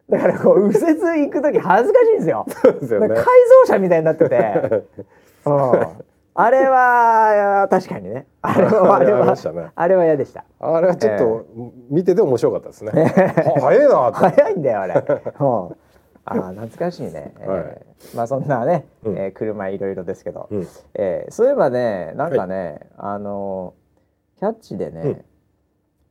[0.08, 0.94] だからこう右折
[1.26, 2.46] 行く時恥ずかしいんですよ。
[2.46, 3.08] ね。
[3.08, 3.24] 改造
[3.66, 4.82] 車みたいになってて、
[5.44, 5.86] うん、
[6.38, 8.26] あれは確かにね。
[8.42, 9.70] あれはあれはね。
[9.74, 10.44] あれは嫌でした。
[10.60, 11.46] あれはちょっと
[11.90, 12.92] 見てて面白かったですね。
[12.92, 14.12] は早いな。
[14.12, 14.94] 早いんだよあれ。
[15.38, 15.76] もう。
[16.28, 17.78] あー懐かしいね、えーはい。
[18.16, 19.16] まあそんなね、うん。
[19.16, 20.66] えー車いろいろですけど、うん。
[20.94, 23.74] えーそういえばねなんかね、あの
[24.38, 25.24] キャッチでね、うん。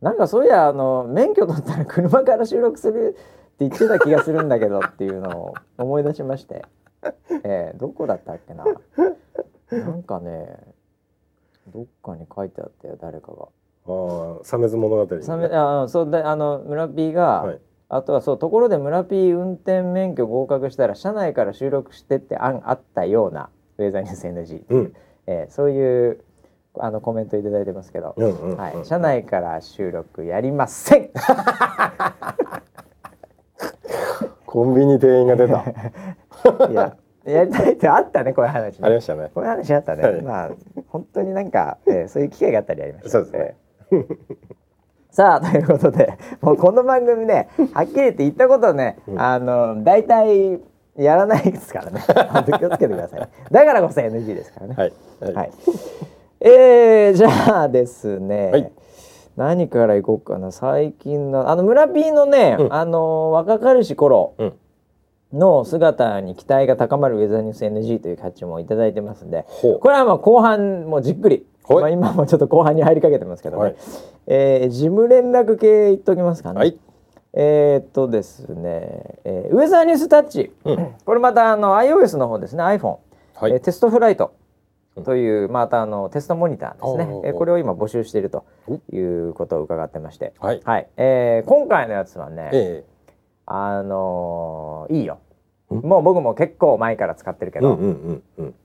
[0.02, 3.20] なんかそういやあの免許取ったら車から収録するって
[3.60, 6.64] 言ってた気がするんだけどっていうのを思い出しまして、
[7.44, 8.64] えーどこだったっけな
[9.72, 10.58] なんかね
[11.68, 13.48] どっかに書いてあったよ誰かが。
[13.88, 15.22] ああ、サメズ物語、ね。
[15.22, 24.94] さめあそうであの村 P が、はいあとはそうところで村 P 運転免許合格したら車内から収録してって案あったようなウェザーニュース NG、うん。
[25.28, 26.20] えーそういう
[26.78, 28.58] あのコメントいただいてますけど、うんうんうん。
[28.58, 31.10] はい、車内から収録やりません
[34.46, 35.64] コンビニ店員が出た。
[36.70, 38.80] いややりたいってあったねこういう話ね。
[38.84, 39.32] ありましたね。
[39.34, 40.22] こういう話あったね、はい。
[40.22, 40.50] まあ
[40.88, 43.56] 本当になんか、えーそういう機会があったりありましたそうですね。
[45.10, 50.60] さあということでもうこの番組ねはっきり言って言ったことね、あの大体
[50.98, 52.02] やらないですからね。
[52.60, 54.76] 気をつけてくださいだからこそ NG ですからね。
[54.78, 54.94] はい。
[55.22, 55.34] はい。
[55.34, 55.52] はい、
[56.42, 58.72] えー、じゃあですね、はい。
[59.36, 60.52] 何からいこうかな。
[60.52, 62.74] 最近のあの村 P のね、うん。
[62.74, 64.54] あの若かりし頃うん。
[65.36, 71.82] の姿に期待が高まるウェザーニュース NG という価値もいただいてますんでこれはまあ後半もじっくり、はい。
[71.82, 73.76] まあ、今もちょっと後半に入りかけてますけどね、はい。
[74.28, 76.78] えー事務連絡系言っときますかね、はい。
[77.34, 80.94] えーっとですね、えーウェザーニュースタッチ、うん。
[81.06, 82.64] これまたあの iOS の方ですね。
[82.64, 82.98] iPhone、
[83.36, 83.52] はい。
[83.52, 84.34] えーテストフライト。
[85.04, 87.14] というまたあのテストモニターですね。
[87.14, 88.46] おーえーこれを今募集していると
[88.94, 90.62] いうことを伺ってまして、はい。
[90.64, 90.88] はい。
[90.96, 92.84] えー今回のやつはね、え
[93.46, 95.16] あのーいいよ。
[95.16, 95.25] うん
[95.70, 98.56] もう僕も結構前から使ってるけど、えうんうんうんうん。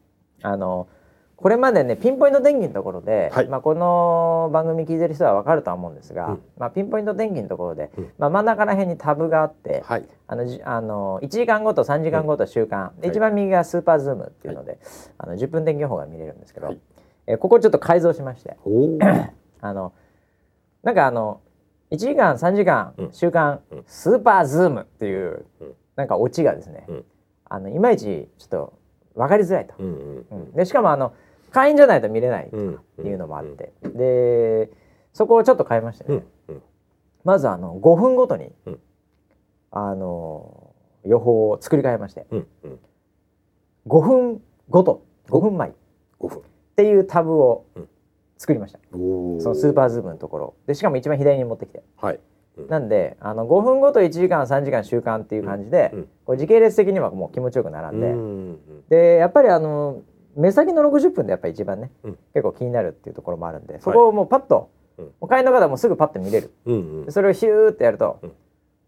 [0.43, 0.89] あの
[1.37, 3.49] これまでねピンポイント電気のところで、はい。
[3.49, 6.43] まあ、この番組聞いてる人は分かるとは思うんですが、うん。
[6.59, 8.11] まあ、ピンポイント電気のところで、うん。
[8.19, 10.07] まあ、真ん中ら辺にタブがあって、はい。
[10.27, 13.17] あのじあの1時間ごと3時間ごと週間、ではい。
[13.17, 14.79] 一番右がスーパーズームっていうので、
[15.17, 16.79] あの10分天気予報が見れるんですけど、はい。
[17.27, 18.59] えーここちょっと改造しまして。
[19.63, 19.93] あの
[20.83, 21.41] なんかあの
[21.91, 23.13] 1時間3時間、うん。
[23.13, 23.85] 週間、うん。
[23.87, 27.05] スーパーズームっていう、うんなんかオチがですね、うん。
[27.49, 28.79] あのいまいちちょっと
[29.15, 29.75] 分かりづらいと。
[29.79, 30.53] うんうんうん。
[30.53, 31.13] でしかもあの
[31.51, 32.79] 会員じゃないと見れないっうん。
[32.97, 34.71] ていうのもあって、で
[35.13, 36.55] そこをちょっと変えましてね、うん。
[36.55, 36.63] うん。
[37.25, 38.81] まずあの5分ごとに、うん。
[39.73, 40.75] あの
[41.05, 42.27] 予報を作り変えまして。
[42.31, 42.47] うん。
[42.65, 42.79] うん。
[43.87, 45.71] 5分ごと5分前。
[45.71, 45.73] っ
[46.19, 46.43] 五分。
[46.77, 47.89] ていうタブをうん。
[48.39, 48.79] 作りました。
[48.91, 50.55] そのスーパーズームのところ。
[50.67, 51.83] でしかも一番左に持ってきて。
[51.99, 52.21] はい。
[52.69, 56.09] なんであの5分ごと1時間3時間週間っていう感じで、うん。
[56.25, 58.59] これ時系列的にはもう気持ちよく並んで、うん
[58.89, 60.03] でやっぱりあの
[60.37, 62.19] 目先の60分でやっぱり一番ね、うん。
[62.35, 65.05] 結構気になるっていうところもあるんでそこをもうパッと、うん。
[65.05, 66.53] もう会員の方もすぐパッと見れる。
[67.09, 68.33] それをヒューってやると、うん。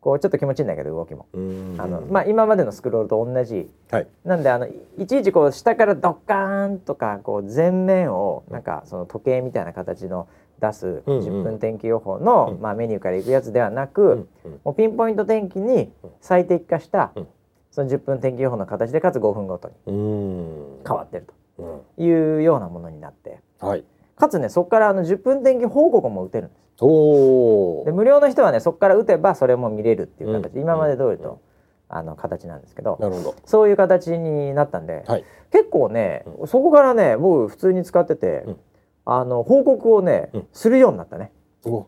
[0.01, 1.77] こうちょっと気持ちいいんだけど動きも、うん。
[1.79, 3.71] あのまあ、今までのスクロールと同じ。
[3.91, 4.07] はい。
[4.25, 10.27] なんであのいいちいちこう下からドッカーンとかこう前面をなんかその時計みたいな形の
[10.63, 14.29] 出すうんうん10分天気予報の、うんまあ、メニューからいくやつではなく、
[14.65, 17.29] もうピンポイント天気に最適化した、うん
[17.73, 20.83] その10分天気予報の形でかつ5分ごとにうん。
[20.87, 21.27] 変わってる
[21.59, 21.81] うん。
[21.97, 23.85] というようなものになってはい。
[24.15, 27.85] かつねそこからあの10分天気報告も打てるんです。
[27.87, 31.41] で無料の人はねそこから打てばそれも見れるっていう形、うん今まで通りうんと、
[31.89, 32.99] あの形なんですけど。
[33.47, 35.25] そういう形になったんで、はい。
[35.51, 38.57] 結構ね、そこからね僕普通に使ってて、うん
[39.05, 40.47] あの報告をね、うん。
[40.53, 41.33] するようになったね。
[41.65, 41.87] お。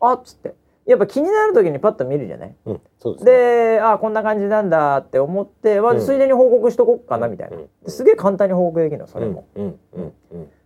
[0.00, 0.54] あっつって。
[0.86, 2.54] やっぱ気になる時にパッと見るじゃない？
[2.64, 2.74] うん。
[2.76, 3.24] ですね。
[3.24, 6.00] であこんな感じなんだって思って、まあうん。
[6.00, 7.56] ついでに報告しとこっかなみたいな、
[7.90, 9.44] すげえ簡単に報告できるのそれも。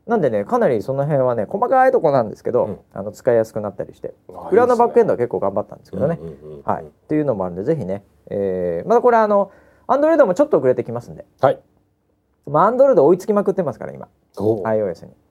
[0.06, 2.78] なんでねかなりその辺はね細かいとこなんですけど、うん。
[2.92, 6.18] あの使いやすくなったりしてあ裏のバックエンドいは結構頑張ったんですけどね、
[6.64, 9.50] はい、っていうのもあるんでぜひね、えーまだこれあの
[9.86, 11.24] アンドロイドもちょっと遅れてきますんで。
[11.40, 11.60] はい。
[12.46, 14.08] まあアンドロイド追いつきまくってますから今。
[14.36, 15.21] iOS に、えー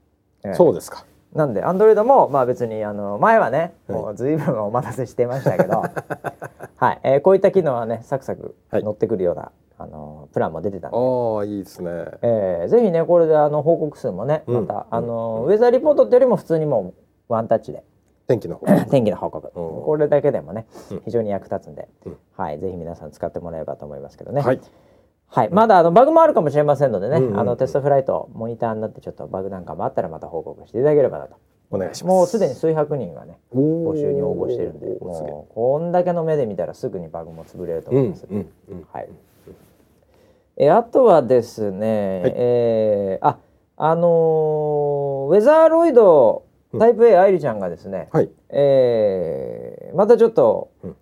[0.53, 1.05] そうですか。
[1.33, 3.99] なんでアンドロイドもまあ別にあの前はねはい。
[3.99, 5.83] もう随分お待たせしてましたけど、
[6.75, 8.83] はい、えーこういった機能はねサクサクはい。
[8.83, 11.89] 乗ってくるような、あのプランも出てたんで、ああ、いいですね。
[12.21, 14.61] えーぜひねこれであの報告数もねうん。
[14.61, 16.93] また、あのウェザーリポートってよりも普通にも
[17.29, 17.83] うワンタッチで
[18.27, 18.65] 天気の方。
[18.91, 19.51] 天気の報告。
[19.55, 19.83] うん。
[19.83, 21.01] これだけでもねうん。
[21.05, 22.17] 非常に役立つんで、うん。
[22.35, 24.41] はい、ぜひ皆さん使ってもらえればと思いますけどね。
[24.41, 24.59] はい。
[25.33, 27.39] はい、まだあのバグもあるかもしれませんのでね、うんうんうん。
[27.39, 31.37] あのテストフライトモニターになってちょっとバグなんかもあったらまた報告していただければなと。
[31.69, 32.13] お願いします。
[32.13, 38.87] もうすでに数百人がね募募集に応募してるんでもうこんだけの目で見たらすぐにバグも潰れるとうん思います、うんうん。
[38.91, 39.09] はい。
[40.57, 42.33] えあとはですね、はい。
[42.35, 43.37] えーあ
[43.77, 46.43] あのーウェザーロイド
[46.77, 48.29] タイプ A 愛理ちゃんがですね、はい。
[48.49, 50.95] えーまたちょっと、うん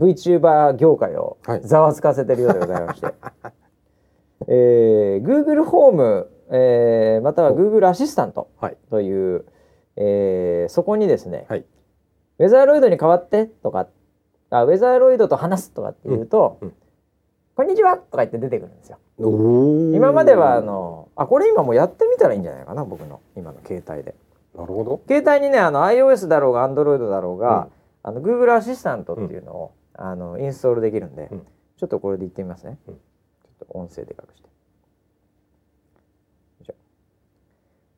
[0.00, 3.06] VTuber 業界をはいざわつかせてるようでございまして、
[4.48, 8.76] えー Google ホーム、えーまたは Google アシスタントはい。
[8.90, 9.44] という、
[9.96, 11.64] えーそこにですね、はい。
[12.38, 13.86] ウェザーロイドに代わってとか
[14.50, 16.74] あウェザーロイドと話すとかって言うと、うんうん
[17.54, 18.96] こんにちはとか言って出てくるんですよ。
[19.94, 20.60] 今まではあ。
[20.62, 24.14] のあこれ今もうやってみたらいいんじゃないかな僕の今の携帯で。
[24.56, 25.00] なるほど。
[25.06, 27.68] 携帯にねあの iOS だろうが Android だろうが、
[28.02, 29.72] あの Google アシスタントっていうのを、
[30.04, 31.46] あのインストールできるんで、うん。
[31.76, 32.94] ちょっとこれで言ってみますね、うん。
[32.94, 33.00] ちょ
[33.64, 34.48] っと音声でかくして。
[34.48, 34.50] よ
[36.62, 36.74] いしょ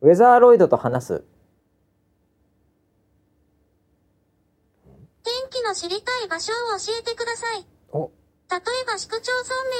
[0.03, 1.25] ウェザーロイドと話す。
[5.23, 7.67] 天気の知りたい場所を教えてください。
[7.91, 8.11] お。
[8.51, 9.33] 例えば市区町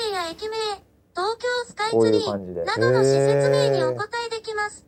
[0.09, 0.57] 村名や駅名、
[1.13, 4.87] 東京スカイツリーなどの施設名にお答えできます。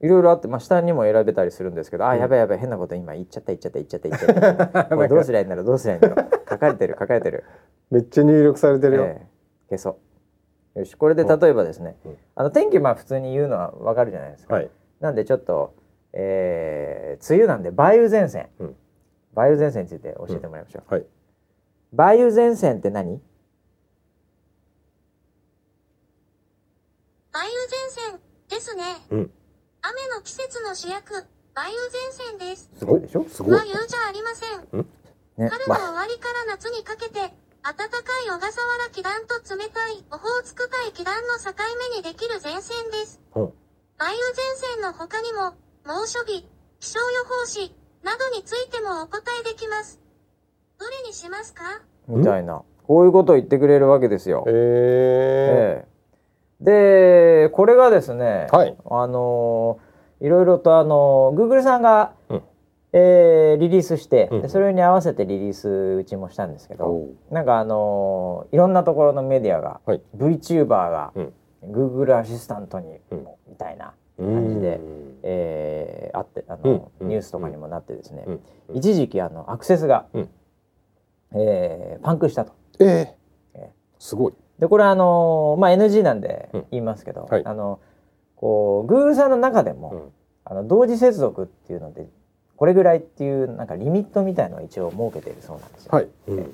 [0.00, 7.44] いろいろあって、まあ、下にも選べたりするんですけど、あうんやべやべ変なこと今言っちゃった言っちゃった言っちゃった言っちゃったこれどうすりゃいいんだろうどうすりゃいいんだろう書かれてる書かれてる
[7.90, 9.04] めっちゃ入力されてるよ。
[9.04, 9.26] え
[9.70, 9.98] え消そ
[10.76, 14.70] うよしこれで例えばですね、うんあの天気まあ普通に言うのはわかるじゃないですか、はい。
[15.00, 15.74] なんでちょっと、
[16.12, 18.76] えー梅雨なんで梅雨前線、うん
[19.36, 21.06] 梅雨前線について教えてもらいましょう、はい。
[21.92, 23.20] 梅雨前線って何梅
[27.34, 28.82] 雨前線ですね。
[29.10, 29.30] うん。
[29.88, 31.14] 雨の季節の主役、
[31.56, 32.70] 梅雨前線です。
[32.78, 33.22] すごいでしょ？
[33.22, 33.60] おすごい。
[33.60, 34.86] 梅雨じゃありません。
[35.38, 37.14] ね春の終わりから夏にかけて、
[37.62, 41.52] 暖かい小笠原気団と冷たいオホーツク海気団の境
[41.92, 43.20] 目にできる前線です。
[43.34, 43.42] うん。
[43.44, 43.52] 梅
[44.00, 44.14] 雨前
[44.76, 45.54] 線の他にも、
[45.86, 46.46] 猛暑日、
[46.80, 47.74] 気象予報士、
[48.04, 50.00] などについてもお答えできます。
[50.78, 51.82] どれにしますか？
[52.06, 55.97] みたいなこういうことを言ってくれるわけですよ、えええ
[56.60, 58.76] でこれがですね、はい。
[58.90, 59.88] あのー
[60.20, 62.42] いろいろとあのー Google さんが、うん。
[62.92, 64.42] えーリリースして、うん。
[64.42, 70.02] でそれに合わせてリリースうちもしたんですけどおなんかあのーいろんなところのメディアが、はい。
[70.16, 71.32] VTuber が、うん。
[71.64, 73.26] Google アシスタントに、うん。
[73.48, 74.24] みたいなー。
[74.34, 75.18] 感じでうん。
[75.22, 78.40] えーあってあの、ニュースとかにもなってですね、うん。
[78.74, 80.28] 一時期あのアクセスが、うん。
[81.34, 82.52] えーパンクしたと。
[82.80, 82.84] え
[83.54, 84.32] ええすごい。
[84.58, 86.66] でこれあのまあ NG なんでうん。
[86.70, 87.42] 言いますけど、はい。
[87.44, 87.80] あの
[88.36, 90.12] こう Google さんの中でも、うん。
[90.44, 92.06] あの同時接続っていうので
[92.56, 95.90] これぐらいっていうなんかリミットみたいのを一応設けているそうなんですよ。
[95.92, 96.08] はい。
[96.28, 96.48] うんうん。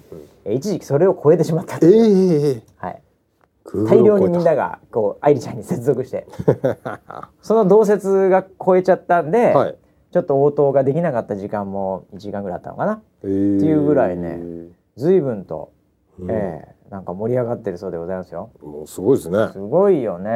[0.44, 1.86] え一時期それを超えてしまったと。
[1.86, 3.02] ええはい、
[3.88, 6.26] 大量にみんながこう愛理ちゃんに接続して。
[7.40, 9.76] その同接が超えちゃったんで、はい。
[10.14, 14.38] ちょっと応答ができなかった時間も1時間ぐらいあったのかなえーっていうぐらいね
[14.96, 15.72] 随分と、
[16.20, 18.50] うんええなんか盛り上がってるそうでございますよ。
[18.62, 19.48] もうすごいですね。
[19.52, 20.30] すごいよね。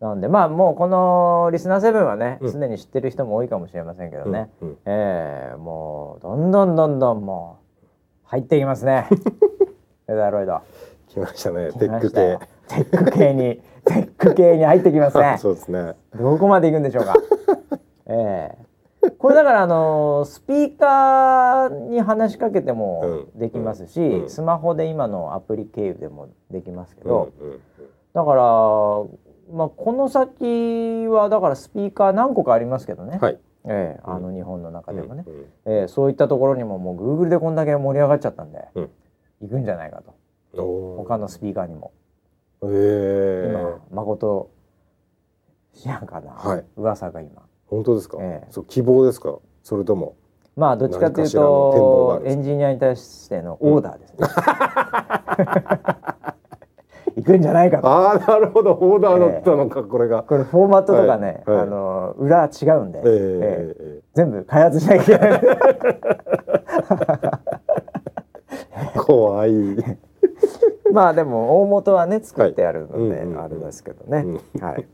[0.00, 7.88] なんでまあもうこのリスナーセブンはねうんすで、に知ってる人も多いかもしれませんけどね、うんうんええもうどんどんどんどんもう
[8.24, 9.06] 入っていきますね
[10.08, 10.60] ウェザーロイド
[11.08, 11.70] 来ましたね。
[11.72, 12.38] 来テック系。
[12.68, 15.94] テック系にテック系に入ってきますね そうですね。
[16.16, 17.14] どこまで行くんでしょうか
[18.06, 18.69] ええ
[19.18, 23.38] これだからあのスピーカーに話しかけてもうん。
[23.38, 24.30] できますし、うん。
[24.30, 27.60] スマホで今のアプリ経由でもできますけど、うんうん
[28.12, 28.42] だから、
[29.52, 33.38] まあ、この先はだからスピーカー何個かありますけどね、はい。
[33.66, 38.90] ええあの日本の中でもね、うんうんええそういったところにももう Google でこんだけ盛り上がっちゃったんで、うん。
[39.42, 40.14] 行くんじゃないかと。
[41.04, 41.92] 他のスピーカーにも、
[42.64, 44.50] ええ今誠
[45.72, 46.64] 知らんかな、はい。
[46.76, 48.18] 噂が今本当ですか？
[48.20, 49.36] ええそう希望ですか？
[49.62, 50.14] それとも。
[50.56, 54.18] まあどっちかというとエンジニアに対してのオーダーですね、
[57.16, 57.88] 行くんじゃないかと。
[57.88, 58.72] ああなるほど。
[58.72, 60.22] オーダーだったのか、これが。
[60.24, 61.56] これフォーマットとかね、はい。
[61.56, 61.66] はい。
[61.66, 64.02] あの裏違うんで、ええええええ。
[64.14, 65.40] 全部開発しなきゃいけない。
[68.98, 69.52] 怖い。
[70.92, 73.06] まあでも大元はね作ってあるので、はい。
[73.06, 73.40] うんうんうん。
[73.40, 74.26] あれですけどね、
[74.60, 74.86] はい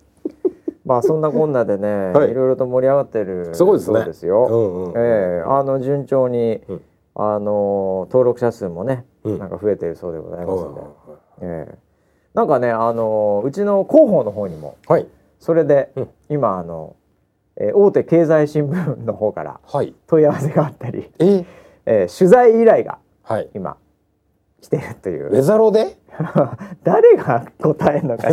[0.86, 2.30] まあそんなこんなでね、はい。
[2.30, 3.54] い、ろいろと盛り上がってる。
[3.54, 3.96] すごいですね。
[3.98, 6.80] そうですよ、うんうんええあの順調に、うん。
[7.16, 9.38] あの登録者数もね、うん。
[9.38, 10.86] なんか増えているそうでございますので、は
[11.42, 11.78] ええ。
[12.34, 15.04] なんかねあのうちの広報の方にもい。
[15.40, 16.08] それで、うん。
[16.28, 16.94] 今あの、
[17.56, 19.94] えー大手経済新聞の方からはい。
[20.06, 21.44] 問い合わせがあったり、え？
[21.86, 23.48] えー取材依頼がはい。
[23.54, 23.76] 今
[24.60, 25.30] 来てるという。
[25.30, 25.96] ウェザロで？
[26.84, 28.28] 誰が答えるのか？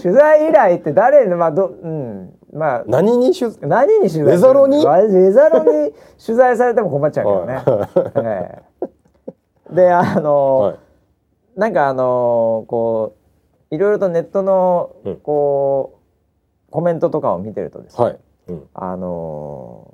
[0.00, 4.82] 取材依頼って誰のまあどうんまあ何に取何に取材するウェザロに？
[4.82, 5.92] ザロに
[6.24, 7.62] 取材されても困っちゃうけどね。
[8.24, 8.62] え
[9.70, 10.78] えであの、はい。
[11.56, 13.14] なんかあのこ
[13.70, 15.94] ういろいろとネットのうんこ
[16.68, 18.18] う、コメントとかを見てるとですね、はい。
[18.48, 18.68] うん。
[18.74, 19.86] あの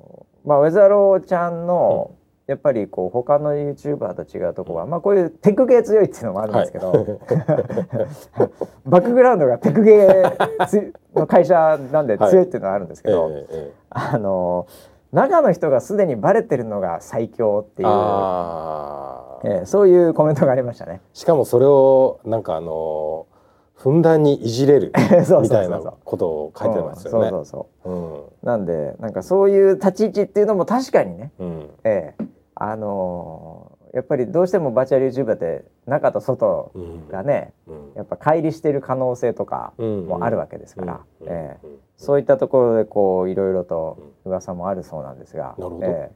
[0.45, 2.11] ーまあウェザローちゃんの、
[2.49, 6.91] やっぱりこう他の YouTuber と違うところは、まあこういうテック系強いっていうのもあるんですけど、
[8.87, 17.87] バックグラウンドがテック系つの会社なんで強いっていうのはあるんですけえど、えええあのー中の人がすでにバレてるのが最強っていう。
[17.87, 21.01] えーそういうコメントがありましたね。
[21.13, 23.27] しかもそれをなんかあの
[23.75, 24.91] ふんだんにいじれる
[25.41, 27.29] みたいなことを書いてますよね。
[27.29, 27.91] うんそうそうそう。
[27.91, 31.69] うんなんでなんかそういう立ち位置っていうのも確かにね、うん。
[31.83, 32.25] ええ
[32.59, 37.93] あのーやっぱりどうしてもバーチャル YouTuber って中と外うんがね、うん。
[37.95, 41.27] やっぱ乖離してる可能性とかもあるわけですから、うん。
[41.27, 41.65] ええ。
[41.65, 41.79] うん。
[41.97, 46.15] そういったところでこういろいろと噂もあるそうなんですが、ええ。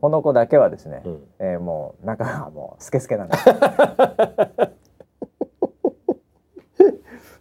[0.00, 1.12] この子だけはですね、うん。
[1.38, 3.36] ええもう中がもうスケスケなんで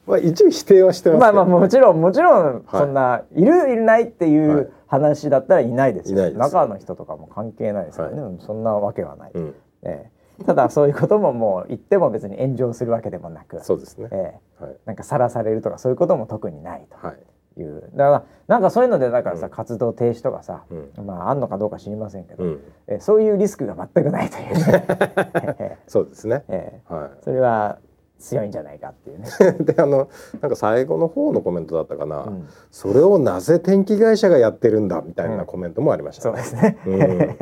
[0.08, 2.64] まあ一応否定はしてますまあまあもちろんもちろんはい。
[2.72, 4.58] そんな、い、るいないっていはい。
[4.62, 9.56] う話だったらいないですよ、いない中の人とかも関係ないですからね、そんなわけはない、うん。
[9.84, 10.44] ええ。
[10.44, 14.10] ただそういうことももう言っても別に炎上するわけでもなく、そうですね。
[14.12, 14.64] ええ。
[14.64, 14.76] はい。
[14.86, 17.16] なんかさらされるとかそういうことも特にないはい。
[17.56, 17.90] という。
[17.94, 19.52] だからなんかそういうのでだからさ、うん。
[19.52, 20.64] 活動停止とかさ、
[20.98, 21.06] うん。
[21.06, 22.60] まああんのかどうか知りませんけど、うん。
[22.88, 26.44] ええそういうリスクが全くないという そうですね。
[26.50, 26.94] ええ。
[26.94, 27.78] はそれは
[28.22, 29.28] 強いんじゃないかっていうね。
[29.60, 29.66] い。
[29.66, 30.10] であの
[30.40, 32.24] なんか最後の方のコメントだったかな。
[32.24, 36.44] うんそれをなぜ天気会社がやってるんだみたいなコメントもありましたね。
[36.44, 37.38] そうですね。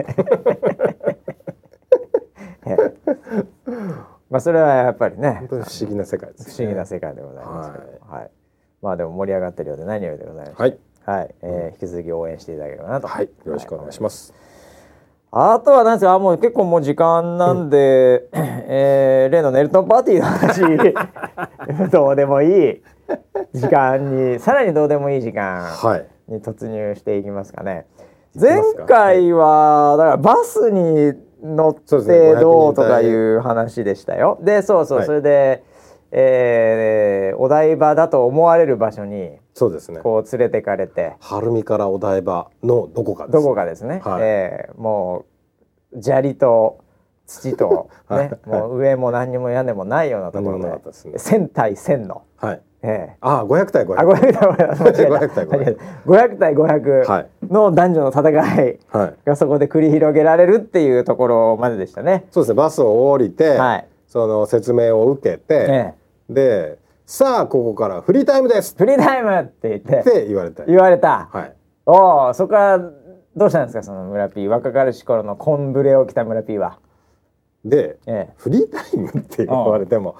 [4.29, 6.53] まあそれはやっぱりね不思議な世界です、ね。
[6.53, 8.31] 不思議な世界でございますけど、はい、
[8.81, 10.61] まあでも盛り上がってるようで何よりでございます。
[10.61, 10.77] はい。
[11.05, 13.07] はい、えー引き続き応援していただければなと。
[13.07, 13.25] はい。
[13.25, 14.33] よろしくお願いします。
[15.31, 22.81] あとはなんですか、あもう結構もう時間なんで、えー例のネルトンパーティーの話、 どうでもいい。
[23.53, 26.05] 時間に、さらにどうでもいい時間はい。
[26.27, 27.85] に突入していきますかね。
[28.35, 31.13] いきま前回は、だからバスに
[31.43, 34.39] 乗ってどうとかいう話でしたよ。
[34.41, 35.07] で、そうそう、はい。
[35.07, 35.63] それで、
[36.11, 39.99] えーお台場だと思われる場所にそうですね。
[39.99, 43.33] こう連れてかれて、晴海からお台場のどこかです。
[43.33, 45.25] どこかですね、はいえーも
[45.91, 46.79] う砂利と
[47.25, 52.61] 土と、 ねはいもう上も何にも屋根もないようなところでったですね1000対1000の、はい。
[52.83, 53.95] えああ、500対500。
[53.95, 58.29] ーあ500対500間違えた500対500間違えた500対500はいの男女の戦
[58.63, 58.79] い。
[59.25, 62.27] がそこで繰り広げられるっていうところまででしたね。
[62.31, 62.55] そうですね。
[62.55, 65.93] バスを降りて、はいその説明を受けて、え
[66.29, 66.77] えで、
[67.11, 68.75] さあここからフリータイムです。
[68.77, 71.55] フリータイムって言っってて言われて、言われた、はい。
[71.87, 72.79] おおそこから
[73.35, 73.81] どうしたんですか？
[73.81, 76.77] その村 P 若かりし頃のコンブレを着た村 P は。
[77.65, 78.33] で、ええ。
[78.37, 80.17] フリータイムって言われても、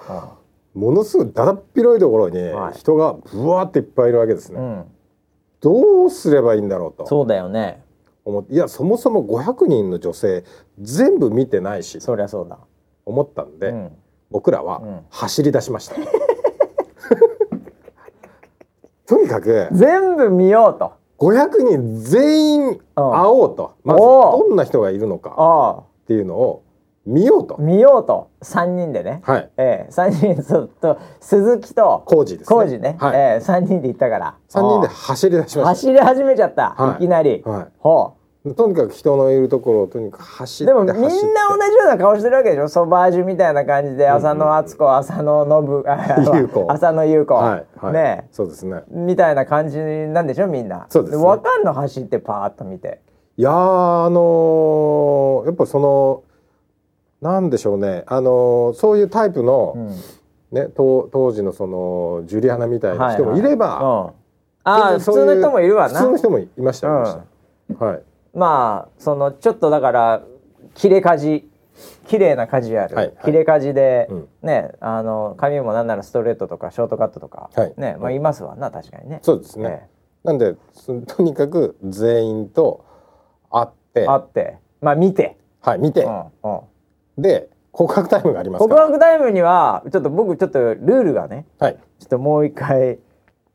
[0.74, 2.74] うものすごいだだっ広いところにはい。
[2.74, 4.60] 人がブワーっていっぱいいるわけですね。
[4.60, 4.84] ん、
[5.60, 7.06] どうすればいいんだろうと。
[7.06, 7.84] そうだよね。
[8.24, 10.42] 思って、いやそもそも500人の女性
[10.80, 12.58] 全部見てないしそりゃそうだ。
[13.06, 13.92] 思ったんで、うん。
[14.32, 15.00] 僕らはうん。
[15.10, 15.94] 走り出しました。
[19.10, 20.92] とにかく全部見ようと。
[21.18, 24.48] 500人全員会おうと、まずおう。
[24.48, 26.62] どんな人がいるのかあっていうのを
[27.04, 27.56] 見ようと。
[27.58, 28.30] あ、見ようと。
[28.40, 29.20] 三人でね。
[29.24, 29.50] はい。
[29.56, 29.90] ええ。
[29.90, 32.56] 三人ずっと鈴木と工事ですね。
[32.56, 32.96] 浩二ね。
[33.00, 34.36] はい、ええ三人で行ったから。
[34.48, 36.76] 3人であ走り出しあまし走り始めちゃった。
[36.78, 37.04] はい。
[37.04, 37.42] いきなり。
[37.42, 38.19] た、はほい、
[38.56, 40.66] とにかく人のいるところをとにかく走う。
[40.66, 40.72] って。
[40.72, 42.68] でもみんな同じような顔してるわけでしょ？
[42.68, 46.66] ソバージュみたいな感じで浅野敦子、浅野信、あ優子。
[46.72, 48.82] 浅野優子、はいはい、ねそうですね。
[48.88, 50.46] みたいな感じなんでしょ？
[50.46, 50.86] みんな。
[50.88, 51.22] そうですね。
[51.22, 53.02] わかんの走ってパーッと見て。
[53.36, 56.22] いやーあのーやっぱその
[57.20, 58.04] なんでしょうね。
[58.06, 59.88] あのーそういうタイプの、うん。
[60.52, 64.92] ね当当時のそのジュリアナみたいな人もいれば、はいはいうん。
[64.92, 66.00] ああ普通の人もいるわな。
[66.00, 67.16] 普通の人もいましたいまし
[67.78, 68.02] た、はい
[68.34, 70.22] まあそのちょっとだから
[70.74, 71.48] 切れ味
[72.06, 73.16] 綺麗なカジュアル、はいはい。
[73.24, 74.28] 切れ味で、うん。
[74.42, 77.74] ねあの髪もなんならストレートとかショートカットとか、はい。
[77.76, 79.20] ねまあいますわな確かにね。
[79.22, 79.88] そうですね、
[80.24, 82.84] なんでそとにかく全員と
[83.50, 84.08] 会って。
[84.08, 84.58] あって。
[84.80, 87.22] まあ見て、はい見て、うんうん。
[87.22, 91.78] で告白タイムがありますか告ら白タイムにはちょっと僕ちょっとルールがねはい。
[91.98, 92.98] ちょっともう一回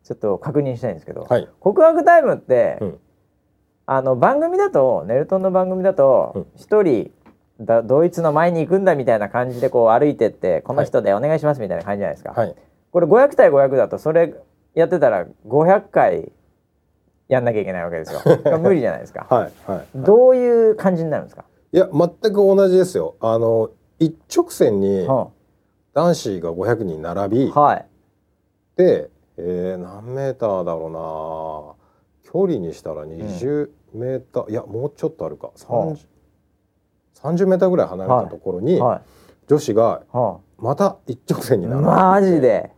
[0.03, 1.49] ちょっと確認したいんですけど、はい。
[1.59, 2.99] 告白タイムって、うん
[3.87, 7.11] あの番組だとネルトンの番組だうんと一人
[7.61, 12.31] だドイツの前に行くんだみたいな感じでこう歩いてってこの人でお願いしますみたいな感じじゃないですか。
[12.31, 12.55] はい
[12.91, 14.33] これ500対500だとそれ
[14.73, 16.31] やってたら500回
[17.27, 18.21] やんなきゃいけないわけですよ。
[18.59, 19.27] 無理じゃないですか。
[19.29, 21.43] はいはいどういう感じになるんですか？
[21.73, 23.69] いや全く同じですよあの
[23.99, 25.27] 一直線には
[25.93, 27.85] 男子が500人並びはい。
[28.77, 31.74] で、えー、何メーターだろうな
[32.35, 35.47] 距離にしたら20メーター、いやもうちょっとあるか。
[35.47, 35.95] は
[37.15, 39.01] 30, 30メーターぐらい離れたところに、は
[39.47, 40.01] 女子が
[40.57, 42.71] また一直線にいなるマジで？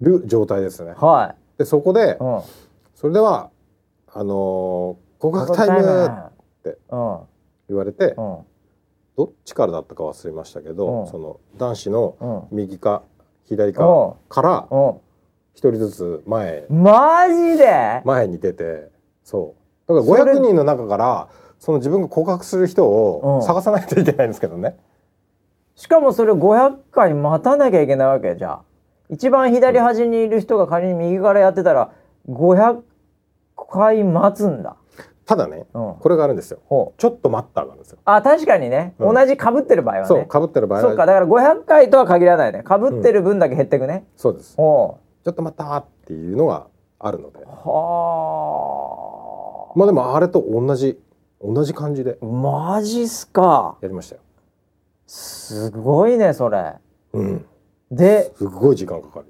[0.00, 0.92] る状態ですね。
[0.92, 2.42] はでそこでいうん。
[2.94, 3.50] それでは
[4.12, 6.32] あのー告白タイムっ
[6.62, 7.18] てうん。
[7.68, 8.38] 言われてうん。
[9.16, 11.06] どっちからだったか忘れましたけど、うん。
[11.08, 12.16] その男子の
[12.50, 12.56] うん。
[12.56, 13.02] 右か
[13.46, 14.14] 左かうん。
[14.28, 15.00] からう
[15.54, 16.66] 一人ずつ前。
[16.70, 18.02] んマジで？
[18.04, 18.90] 前に出て。
[19.22, 19.54] そ
[19.88, 19.94] う。
[19.94, 21.28] だから500人の中から
[21.58, 22.86] その自分が告白する人う
[23.28, 23.36] ん。
[23.38, 24.76] を探さないといけないんですけどね、
[25.74, 28.62] しかもそれ500回待たなきゃいけないわけじゃあ。
[29.10, 31.92] 一番左端にいる人が仮に右からやってたら
[32.28, 32.80] 500
[33.70, 34.76] 回待つんだ。
[35.26, 35.94] ただねうん。
[36.00, 36.58] これがあるんですよ。
[36.98, 39.14] ちょっと待ったがあるんですよ、あ確かにね、うん。
[39.14, 40.08] 同じ被ってる場合はね。
[40.08, 42.62] そうかぶってる場合そうかはだから500回とは限らないね。
[42.66, 44.56] 被ってる分だけ減ってくね、そうです。
[44.56, 46.66] ほちょっと待ったっていうのが
[46.98, 47.40] あるので。
[47.40, 47.54] うは
[49.74, 51.00] まあでもあれと同じ
[51.42, 52.18] 同じ感じで。
[52.20, 53.78] あマジっすか。
[53.80, 54.20] やりましたよ。
[55.06, 56.74] すごいねそれ。
[57.14, 57.46] うん。
[57.90, 59.26] ですごい時間かかる。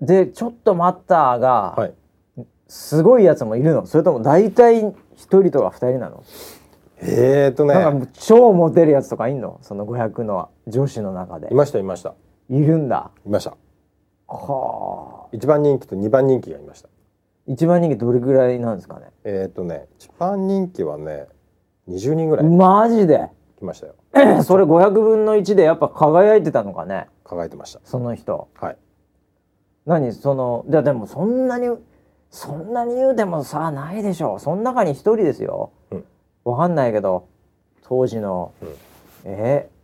[0.00, 1.94] でちょっと待ったが、はい。
[2.66, 3.86] すごいやつもいるの？
[3.86, 4.80] それとも大体
[5.14, 6.24] 一人とか二人なの、
[7.00, 7.74] えーとね。
[7.74, 9.60] なんか超モテるやつとかいんの？
[9.62, 11.52] その500の女子の中で。
[11.52, 12.14] いましたいました。
[12.50, 13.10] いるんだ。
[13.24, 13.56] いました
[14.28, 15.28] はあ。
[15.32, 16.88] 一番人気と二番人気がいました。
[17.46, 19.06] 一番人気どれぐらいなんですかね？
[19.24, 21.26] えーとね一番人気はね
[21.88, 23.28] 20人ぐらいマジで？
[23.58, 23.94] 来ましたよ。
[24.44, 27.06] それ500分の1でやっぱ輝いてたのかね？
[27.24, 27.80] 輝いてました。
[27.84, 28.48] その人。
[28.54, 28.76] はい。
[29.86, 30.12] 何？
[30.12, 31.68] そのじゃあでもそんなに
[32.30, 34.38] そんなに言うてもさないでしょ。
[34.38, 36.04] その中に一人ですよ、うん。
[36.44, 37.28] わかんないけど
[37.82, 38.68] 当時の、うん。
[39.24, 39.74] えー？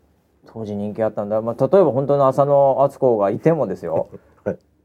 [0.53, 4.21] 当時人気あったんだ、まあ、例えば本当の浅野敦子がいてもですよ、は い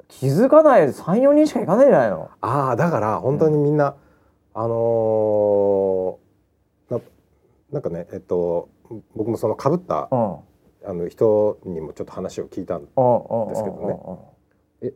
[0.08, 2.30] 気づかない34人しか行かないんじゃないの？
[2.42, 3.96] ああだから本当にみんな、
[4.54, 7.02] あのーな
[7.72, 8.70] なんかねえっと
[9.16, 10.32] 僕もその被ったうん。
[10.32, 10.38] うん
[10.88, 14.00] あの人にもちょっと話を聞いたんうんうんですけどね
[14.84, 14.94] うんうん。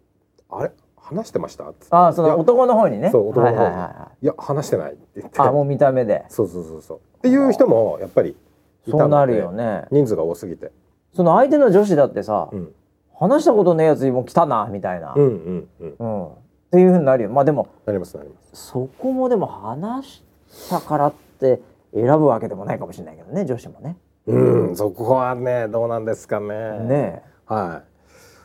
[0.52, 0.72] あれ？
[0.96, 1.74] 話してました？
[1.90, 3.10] ああその男の方にね。
[3.10, 3.58] そう男の方に。
[3.58, 5.42] はいはいいや話してないって言って。
[5.42, 6.26] あもう見た目で。
[6.30, 6.98] そうそうそうそう。
[7.18, 8.38] っていう人もやっぱり
[8.86, 9.86] いたのでそうなるよね。
[9.90, 10.72] 人数が多すぎて、
[11.16, 12.72] その相手の女子だってさ、うん、
[13.20, 15.96] 話したことねえやつにも来たなみたいな、うんうんうん。
[16.00, 16.28] うん。
[16.28, 16.32] っ
[16.72, 17.30] ていうふうになるよ。
[17.30, 18.50] まあでもなりますなります。
[18.54, 21.62] そこもでも話したからって
[21.94, 23.98] 選ぶわけでもないかもしれないけどね女子もね。
[24.26, 26.48] うんそこはねどうなんですかね。
[26.80, 27.84] ねは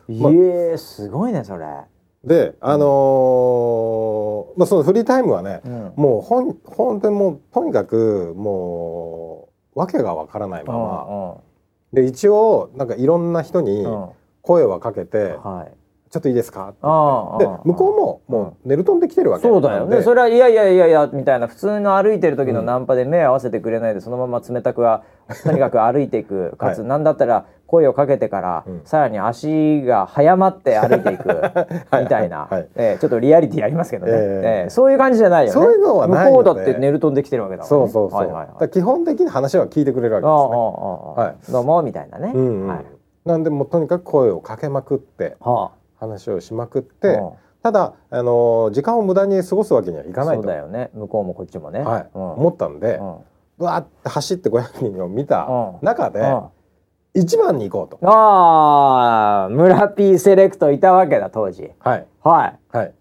[0.08, 0.36] え、まい。
[0.36, 1.64] えすごいねそれ。
[1.66, 5.92] いであのーまあそのフリータイムはね、うん。
[5.96, 11.36] もうほん本当にもうとにかくもう訳がわからないまま、
[11.92, 14.08] で一応なんかいろんな人にうんうん
[14.46, 15.72] 声はかけてはい。
[16.14, 19.48] 「ちょっといいですか?」ああで向こうももうネルトンで来てるわけ。
[19.48, 20.02] そうだよね。
[20.02, 25.02] それはいやいやいやいやみたいな普通の歩いてる時のナンパで目合わせてくれないでそのまま冷たくは
[25.42, 26.88] とにかく歩いていくかつはい。
[26.88, 28.80] なんだったら声をかけてから、うん。
[28.84, 31.28] さらに足が早まって歩いていく
[31.98, 32.68] みたいな、はい。
[32.76, 34.62] えーちょっとリアリティありますけどね、ええ。
[34.64, 35.52] えーそういう感じじゃないよね。
[35.52, 37.68] そういうのはない向こうだってネルトンできてるわけだもんね。
[37.68, 38.70] そうそうそう、はいはいはい。
[38.70, 40.58] 基本的に話は聞いてくれるわけああああですね。
[41.16, 41.52] ああ、はい。
[41.52, 42.68] どうもみたいなね、うんうん。
[42.68, 42.78] はい、
[43.24, 47.32] なんでもうとにかく声をかけまくっては話をしまくっあ、てうん。
[47.62, 50.90] ただあのー時間を無駄に過ごすわけにはいかないと、そうだよね。
[50.94, 52.10] 向こうもこっちもね、はい。
[52.14, 52.32] うん。
[52.32, 53.06] 思ったんで、うん。
[53.06, 55.86] わーって走って500人を見たうん。
[55.86, 56.42] 中でうん。
[57.14, 58.06] 一番に行こうと。
[58.10, 61.70] ああ村 P セレクトいたわけだ当時。
[61.78, 62.06] はい。
[62.22, 62.58] はい。
[62.76, 62.94] はい。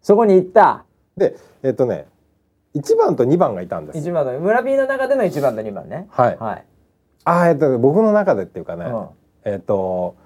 [0.00, 0.84] そこに行った。
[1.16, 2.06] でえっ、とね
[2.76, 3.98] 1番と2番がいたんです。
[3.98, 6.06] 一番の村 P の中での一番と二番ね。
[6.10, 6.36] はい。
[6.36, 6.64] はい、
[7.24, 9.08] あーえっ、と僕の中でっていうかね、うん
[9.46, 10.16] えっ、と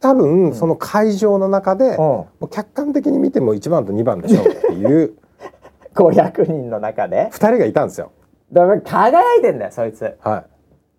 [0.00, 5.14] 多分その会場の中で、うん、もう客観的に見ても1番と2番でしょうっていう
[5.94, 8.10] 500人の中で2人がいたんですよ。
[8.52, 10.44] だから輝いてんだよそいつはい。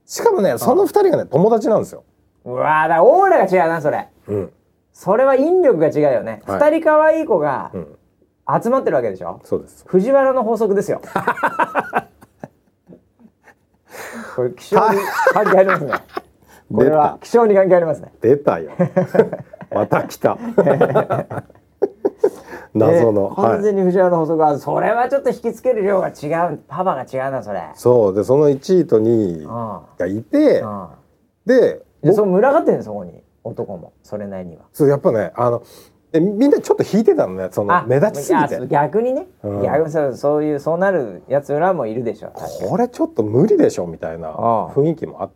[0.06, 2.04] しかもねその2人がね友達なんですよ。
[2.46, 4.52] うわーだからオーラが違うなそれうん。
[4.94, 7.98] それは引力が違うよね、二はい人可愛い子がうん。
[8.62, 9.84] 集まってるわけでしょそうです。
[9.88, 11.02] 藤原の法則ですよ
[14.36, 15.00] これ気象に
[15.34, 15.94] 関係ありますね
[16.74, 18.12] これは気象に関係ありますね。
[18.22, 18.72] 出たよ。
[19.74, 20.38] また来た。
[22.74, 23.30] 謎の。
[23.30, 23.62] ね完はい。
[23.62, 26.60] 全に藤原の法則はそれはちょっと引きつける量が違う。
[26.68, 27.62] パワーが違うなそれ。
[27.76, 29.50] そうでその1位と2位うん
[29.98, 30.88] がいて、うん。
[31.46, 33.94] ででそう群がってんのそこに男も。
[34.04, 34.64] それなりには。
[34.74, 35.62] そうやっぱねあの
[36.14, 38.68] えみんなちょっと引いてたのねその目立ちすぎて。
[38.68, 39.62] 逆にね、うん。
[39.62, 42.30] 逆にそういうそうなるやつらもいるでしょ。
[42.36, 45.36] 確かにこれちょっと無理でしょみたいな雰囲気もあって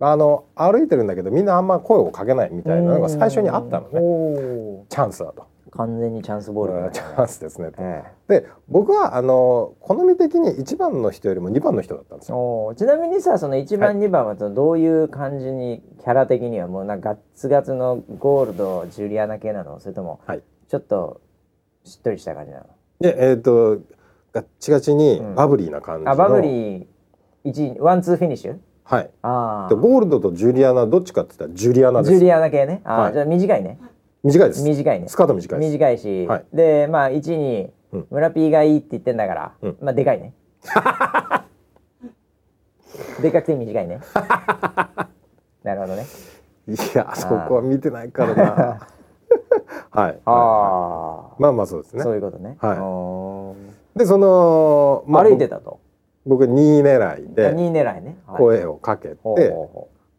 [0.00, 4.00] ああの歩いてるんだけどみんなあんま声をかけないみたいなのが最初にあったのね。
[4.00, 6.90] おチャンスだと、ー完全にチャンスボールだね。
[6.92, 7.76] チャンスですねと。
[7.80, 14.06] えで僕はあの好み的に1番の人よりも2番の人だったんですえよちなみにさその1番、はい。
[14.06, 19.80] 2番はどういう感じにキャラ的にはもうなんかガッツガツのゴールドジュリアナ系なの？
[19.80, 20.42] それともはい。
[20.68, 21.20] ちょっと
[21.84, 22.66] しっとりした感じなの？
[23.00, 23.78] でえっ、と
[24.32, 25.34] ガッチガチにうん。
[25.34, 26.86] バブリーな感じの、あバブリー。
[27.44, 28.58] 1ワンツーフィニッシュ？
[28.88, 29.10] はい。
[29.22, 32.12] あでゴールドとジュリアナどっちかって言ったらジュリアナです。
[32.14, 32.80] ジュリアナ系ね。
[32.84, 33.12] あー、はい。
[33.12, 33.78] じゃあ短いね。
[34.24, 34.62] 短いです。
[34.62, 35.08] 短いね。
[35.08, 36.44] スカート短い短いし、はい。
[36.54, 38.06] でまあ1にうん。
[38.10, 39.76] 村 P がいいって言ってんだから、うん。
[39.82, 40.32] まあでかいね。
[43.20, 44.00] でかくて短いね。
[45.62, 46.06] なるほどね。
[46.66, 48.88] いやそこは見てないからな。
[49.90, 50.18] はい。
[50.24, 52.02] ああ、まあまあそうですね。
[52.02, 52.78] そういうことね、はい。
[52.78, 53.54] お
[53.96, 55.80] でその、ー歩いてたと、
[56.28, 59.16] 僕2位狙いで2位狙いね、はい声をかけて、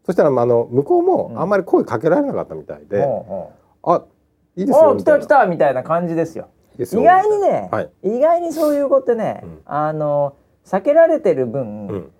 [0.04, 1.06] そしたらまああの向こううん。
[1.06, 3.52] もあんまり声かけられなかったみたいうで「ほ
[3.82, 4.04] うほあ
[4.56, 6.48] いいうですおよ」ー来た来たみたいな感じですよ。
[6.78, 7.90] 意外にね、はい。
[8.02, 9.60] 意外にそういう子ってね、うん。
[9.66, 10.34] あの
[10.64, 12.12] 避けられてる分、うん。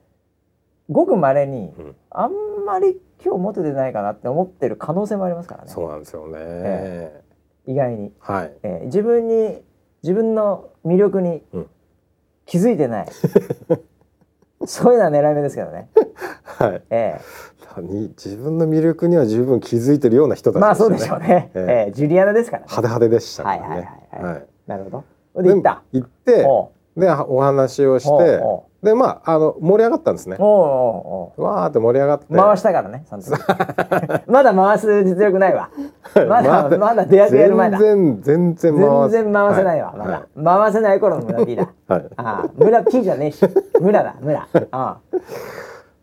[0.91, 1.97] ごくまれに、うん。
[2.11, 2.33] あん
[2.65, 5.71] まり今日モテてないかなって思ってる可能性もありますからね。
[5.71, 7.23] そうなんですよね、え
[7.67, 8.53] 意外に、はい。
[8.63, 9.63] えー自分に
[10.03, 11.67] 自分の魅力にうん
[12.51, 13.07] 気づいてない、
[14.67, 15.89] そういうのは狙い目ですけどね、
[16.59, 16.83] はい。
[16.91, 17.21] え
[17.79, 21.91] に自分の魅力には十分気づいてるような人たちーまあそうでしょうね、ええ。
[21.93, 22.67] ージュリアナですからね。
[22.69, 23.63] 派手派手でしたからね。
[23.63, 24.35] はいはいはいはい。
[24.35, 24.47] はい。
[24.67, 25.05] なるほど。
[25.45, 25.83] で行った。
[25.93, 28.11] 行っておでお話をして
[28.43, 30.37] おでまああの盛り上がったんですね。
[30.39, 31.43] うおうおう。
[31.43, 32.27] おわーって盛り上がって。
[32.31, 33.33] う回したからねその時。
[34.27, 35.69] まだ回す実力ないわ。
[36.29, 37.79] まだまだ出役やる前だ。
[37.79, 41.69] 全然全然回全す然回せないわ、はまだ、回せない頃の村 P だ。
[41.89, 42.09] はい。
[42.17, 43.47] ああ村 P じゃねえし。
[43.81, 44.41] 村だ村。
[44.41, 44.99] ああ。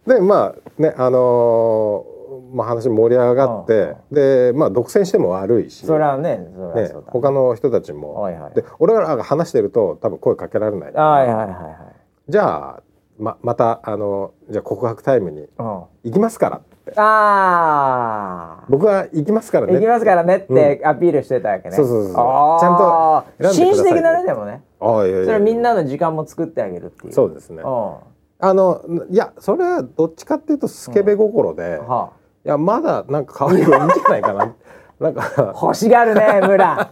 [0.05, 2.17] でまあねあのー
[2.53, 5.85] まあ話盛り上がってでまあ独占しても悪いし。
[5.85, 8.21] それはねそれはね他の人たちも。
[8.21, 8.53] はいはい。
[8.53, 10.93] で俺らが話してると多分声かけられない。
[10.93, 11.86] はいはいはいはい
[12.29, 12.83] じゃあ
[13.17, 15.47] ままたあのじゃあ告白タイムにうん。
[15.57, 16.93] 行きますからって。
[16.99, 19.73] ああ僕は行きますからね。
[19.73, 22.59] 行きますからねってアピールしてたわけね、そうそうそうあー。
[22.59, 24.63] ちゃんと紳士的だねでもね。
[24.79, 27.13] ああいやいやそれはみんなの時間も作ってあげるっていう。
[27.13, 27.61] そうですね。
[27.63, 27.71] うん。
[27.71, 28.01] は
[28.39, 32.11] あのいやそれはどっちかっていうとスケベ心で、あ。
[32.45, 34.55] いやまだなんか可愛いのいいんじゃないかな。
[34.99, 35.53] なんか。
[35.61, 36.91] 欲しがるね村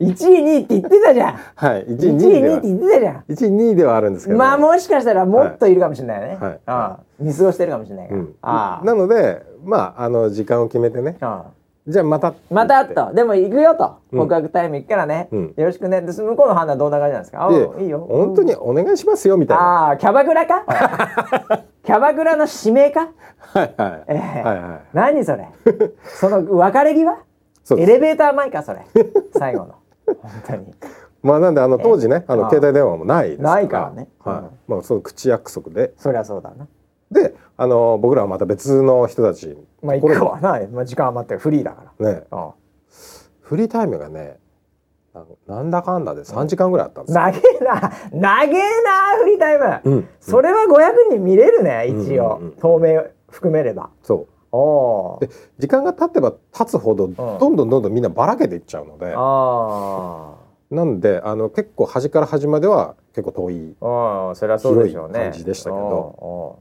[0.00, 1.34] 1位2位って言ってたじゃん。
[1.54, 3.24] はい1 1位位2 2位って言ってたじゃん。
[3.28, 4.38] 1位2位ではあるんですけど。
[4.38, 6.60] まあもしかしたらもっといるかもしれないよね、はい。
[6.66, 8.84] ああ見過ごしてるかもしれないから、うん、ああ。
[8.84, 11.16] なのでまああの時間を決めてね。
[11.20, 11.50] ああ
[11.86, 13.96] じゃあまたまたとでも行くよと。
[14.10, 14.20] うん。
[14.20, 15.54] 告白タイム行くからね、うん。
[15.54, 16.00] よろしくね。
[16.00, 17.46] で向こうの判断どんな感じなんですか？
[17.46, 18.06] あいいよ。
[18.08, 20.64] 本当にお願いしますよみたいな、ああキャバクラか？
[21.84, 23.10] キャバクラの指名か？
[23.36, 24.42] はいはい、ええ。
[24.42, 24.80] はいはい。
[24.94, 25.46] 何それ？
[26.04, 27.18] その別れ際？
[27.76, 28.80] エレベーター前かそれ。
[29.36, 29.74] 最後の
[30.06, 30.74] 本当に。
[31.22, 32.36] まあなんであの当時ねあああ。
[32.36, 33.54] の携帯電話もないですから。
[33.54, 34.08] ないからね。
[34.20, 34.36] はい。
[34.38, 34.50] うん。
[34.68, 35.92] まあその口約束で。
[35.96, 36.66] そりゃそうだな。
[37.10, 42.12] であの僕らはまた別の人たちまあ行くわな、まあ、時間余ってるフリーだから。
[42.12, 42.22] ね。
[42.30, 42.50] うん
[43.42, 44.38] フリータイムがね
[45.46, 48.48] なんだかんだで3時間ぐらいあったんですよ、長えな長え
[48.82, 50.08] なフリータイム、うん。
[50.18, 52.56] それは500人見れるね一応、うんうんうん。
[52.56, 53.90] 透明含めれば。
[54.02, 54.33] そう
[55.20, 55.28] で
[55.58, 60.34] 時間が経てば経つほどどんどんどんどんみんなばらけていっちゃうので、あ
[60.70, 65.14] なんであの結構端から端までは結構遠い、それはそうでしょうね。
[65.14, 65.82] 広い感じでしたけど。
[65.82, 66.58] お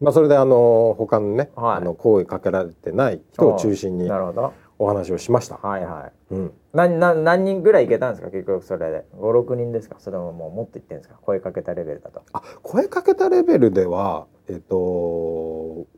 [0.00, 1.76] まあ、それであの他のね、はい。
[1.76, 4.52] あの声かけられてない人を中心うになるほど。
[4.80, 5.58] お話をしました。
[5.62, 6.34] はいはい。
[6.34, 8.28] うん、何何何人ぐらいいけたんですか？
[8.32, 9.04] 結局それで。
[9.16, 9.94] 56人ですか？
[10.00, 11.14] それとももうもっといってんですか？
[11.22, 12.20] 声かけたレベルだと。
[12.32, 14.74] あ声かけたレベルではえっ、と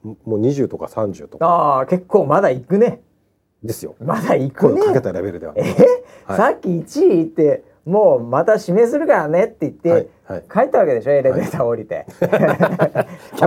[0.04, 1.46] もう20とか30とか。
[1.46, 3.00] ああ結構まだ行くね。
[3.62, 3.96] ですよ。
[4.00, 4.80] まだ行くね。
[4.80, 5.54] 声かけたレベルでは。
[5.56, 5.62] え、
[6.26, 6.36] はい。
[6.36, 10.42] さっき1位ってもうまた指名するからねって言って、はいはい。
[10.52, 11.12] 帰ったわけでしょ？
[11.12, 12.30] エレベーター降りて、 キャ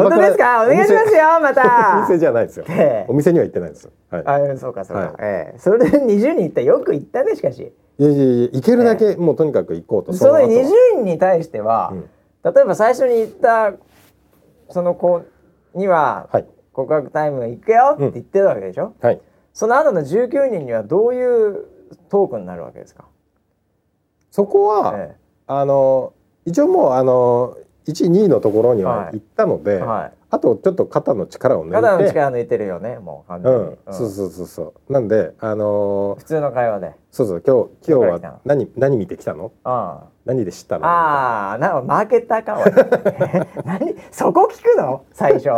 [0.04, 0.64] バ本当ですか？
[0.64, 2.66] お願いしますよまおた店じゃないですよ。
[2.70, 3.12] ええ。
[3.12, 3.92] お店には行ってないですよ。
[4.10, 4.24] はい。
[4.26, 5.16] あそうかそうか、はい。
[5.20, 5.60] ええ。
[5.60, 7.72] それで20人いったよく行ったねしかし。
[8.00, 10.14] いやいやいや行けるだけ、もうとにかく行こうと。
[10.14, 10.42] その後。
[10.44, 10.66] は20
[10.98, 12.10] 人に対しては、うん。
[12.54, 13.74] 例えば最初に言った
[14.70, 15.22] その子
[15.78, 16.48] にははい。
[16.74, 19.22] 告白タイム行くよって言ってたわけでしょ、はい。
[19.52, 21.66] その後の19人にはどういう
[22.10, 23.06] トークになるわけですか、
[24.30, 25.16] そこは、え。
[25.48, 26.14] あの
[26.46, 27.58] 一応もうあの
[27.92, 29.14] 12位のところにははい。
[29.14, 31.72] 行ったので、はあとちょっと肩の力を抜いい。
[31.72, 31.76] て。
[31.82, 33.58] 肩の力抜いてるよね、もう完全に。
[33.60, 34.94] うん、そうそうそうそう。
[34.94, 36.92] なんであのー普通の会話で。
[37.12, 39.52] そうそう今日今日は何何見てきたの？
[39.64, 40.86] あ何で知ったの？
[40.86, 45.06] ああ、な、マーケッターか、おい何、そこ聞くの？
[45.14, 45.50] 最初。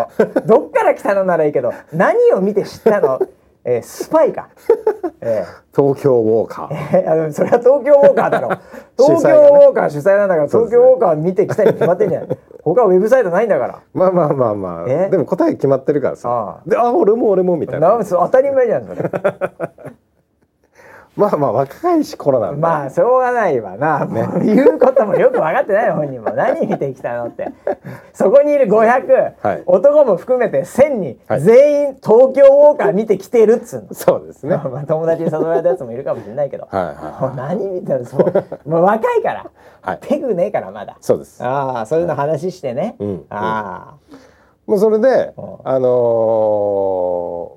[0.45, 3.19] どっから来たのならいいけど、何を見て知ったの？
[3.65, 4.49] えースパイか。
[5.21, 5.45] え
[5.75, 8.49] 東京ウォーカーー、えあのそれは東京ウォーカーだろ。
[8.97, 12.37] 東京ウォーカー主催なんだから、東京ウォーカー見てきたに決まってんじゃない。
[12.63, 13.79] 他はウェブサイトないんだから。
[13.93, 19.01] まあまあまあまあえでも答え決まってるからあさであ俺も俺もみたいな当たり前じゃんそれ。
[21.19, 26.31] まあまあ若かりし頃なんでまあしょうがないわな、もう 言うこともよく分かってない本人も。
[26.31, 27.51] 何見てきたのって。
[28.13, 29.63] そこにいる500、はい。
[29.65, 31.41] 男も含めて1000人、はい。
[31.41, 33.93] 全員東京ウォーカー見てきてるっつうの。
[33.93, 34.55] そうですね。
[34.71, 38.69] まあ友達に誘われたやつもいるかもしれないけど、はい何見てるそう。
[38.69, 39.45] もう若いから、
[39.81, 39.97] はい。
[40.01, 40.95] ペグねえからまだ。
[41.01, 41.43] そうです。
[41.43, 43.95] ああそういうの話してね、うんあ。
[44.65, 45.55] もうそれでうん。
[45.65, 45.87] あの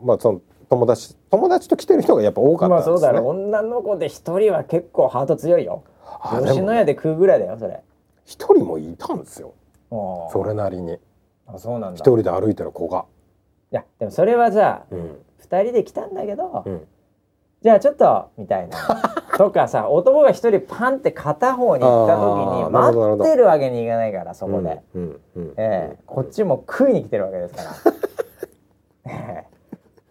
[0.02, 0.40] ーまあその
[0.72, 2.92] 友達友達と来てる人がやっぱ多あかったんですね。
[2.92, 5.84] まあそうだろう女の子で一人は結構ハート強いよ。
[6.46, 7.82] 吉野家で食うぐらいだよそれ。
[8.24, 9.52] 一人もいたんですよ。
[9.90, 10.98] そそれなりに。
[11.46, 11.98] あそうなんだ。
[11.98, 13.04] 一人で歩いてる子が。
[13.70, 15.18] いやでもそれはさうん。
[15.36, 16.86] 二人で来たんだけど、うん。
[17.60, 18.78] じゃあちょっとみたいな。
[19.36, 25.54] とかさ男が一人パンって片方に行った時に待ってるわけにいかないからそこで、うんうん。
[25.58, 27.62] ええこっちも食いに来てるわけですか
[29.04, 29.51] ら、 ええ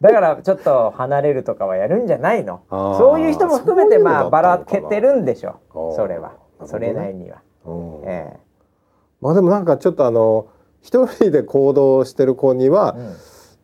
[0.02, 2.62] だからちょっと離れるとかはやるんじゃないの？
[2.70, 5.60] そういう人も含めてまあばらけてるんでしょ。
[5.96, 6.34] それは、
[6.66, 8.02] それなりには、うん。
[8.06, 8.38] え
[9.22, 10.48] まあでもなんかちょっとあの
[10.82, 13.16] 一人で行動してる子にはえ、うん。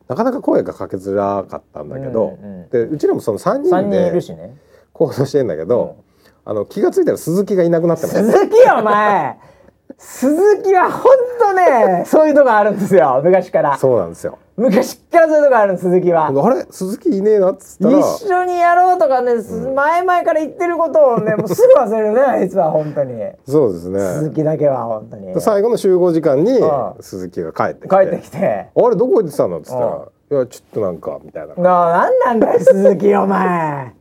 [0.09, 4.55] なかなか声がかけづらかったんだけど、うんうんでうちらもその3 3人人いるでしね。
[4.93, 5.97] 行動してんだけど、
[6.45, 8.23] あの気がついたら鈴木がいなくなってます。
[8.23, 9.38] 鈴木お前
[9.97, 13.19] 鈴木はほんとね そういうとこあるんですよ。
[13.23, 13.77] 昔から。
[13.77, 14.37] そうなんですよ。
[14.55, 16.27] 昔っからそういうとこあるん鈴木は。
[16.27, 16.65] あれ？
[16.69, 17.99] 鈴木いねえなっつったら。
[17.99, 19.33] 一緒にやろうとかね、
[19.75, 23.13] 前々から言ってることをね もうすぐ忘れるねあいつは本当に。
[23.47, 24.33] そうです鈴ね。
[24.33, 25.39] 木だけは本当に。
[25.41, 26.59] 最後の集合時間に
[27.01, 27.95] 鈴木が帰ってきて。
[27.95, 28.67] 帰ってきて。
[28.75, 29.85] あれどこ行ってたのっつったら
[30.29, 31.53] 「いやちょっとなんか」みたいな。
[31.55, 33.93] ななんなんだよ鈴木お前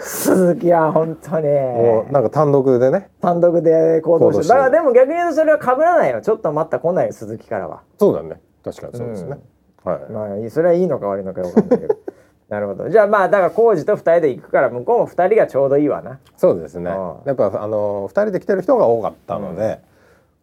[0.00, 1.46] 鈴木は本当に。
[1.46, 3.10] もうなんか単独でね。
[3.20, 6.20] 単独で行動してだからでも逆に言うとそれは被らないよ。
[6.20, 7.82] ちょっと待った来ないよ鈴木からは。
[7.98, 8.40] そうだね。
[8.64, 9.38] 確かにそうですね。
[9.84, 10.12] はい。
[10.12, 11.96] まあそれはいいのか悪いのかよかんないけど。
[12.48, 12.88] なるほど。
[12.88, 16.18] じゃあまあだから浩二と二人で行くから向こうも二人がちょうどいいわな。
[16.36, 16.90] そうですね。
[17.24, 19.80] やっぱあの二人で来てる人が多かったので、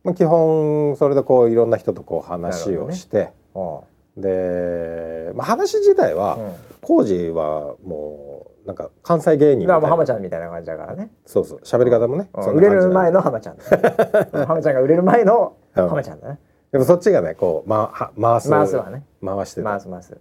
[0.04, 3.84] まあ基本それでこういろんな人とこう話をして、お
[4.18, 6.38] で、まあ話自体は、
[6.82, 8.35] コウジはもう
[8.66, 9.74] なんか関西芸人みたいな。
[9.76, 11.12] だから浜ちゃんみたいな感じだからね。
[11.26, 11.60] そうそう。
[11.64, 12.56] 喋り方もね、うん。
[12.56, 14.30] 売れる前の浜ちゃんだね。
[14.34, 15.88] う ん浜ちゃんが売れる前のうん。
[15.90, 16.40] 浜ちゃんだね。
[16.72, 18.50] でもそっちがねこう、ま、は回す。
[18.50, 19.06] 回すわね。
[19.24, 19.70] 回してた。
[19.70, 20.18] 回す回す。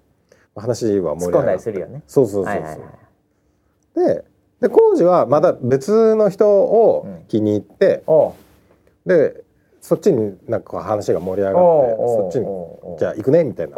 [0.57, 2.03] 話は盛り上がするよね。
[2.07, 2.89] そうそうそうそう、はいはいはい
[3.95, 4.25] で
[4.61, 8.35] でコウジはまだ別の人を気に入って、おう。
[9.07, 9.44] で
[9.85, 12.47] そっちになんか話が盛り上がってそっちに
[12.99, 13.77] じゃあ行くねみたいな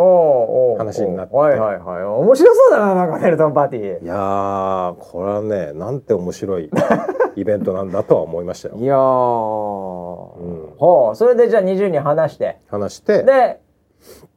[0.79, 1.35] 話になって。
[1.35, 2.03] はいはいはい。
[2.05, 4.05] 面白そうだななんかネルトンパーティー。
[4.05, 6.71] いやーこれはねなんて面白い
[7.35, 8.77] イベントなんだとは思いましたよ。
[8.77, 12.59] いやー、ほうそれでじゃあ20人話して。
[12.69, 13.25] 話して。
[13.25, 13.61] で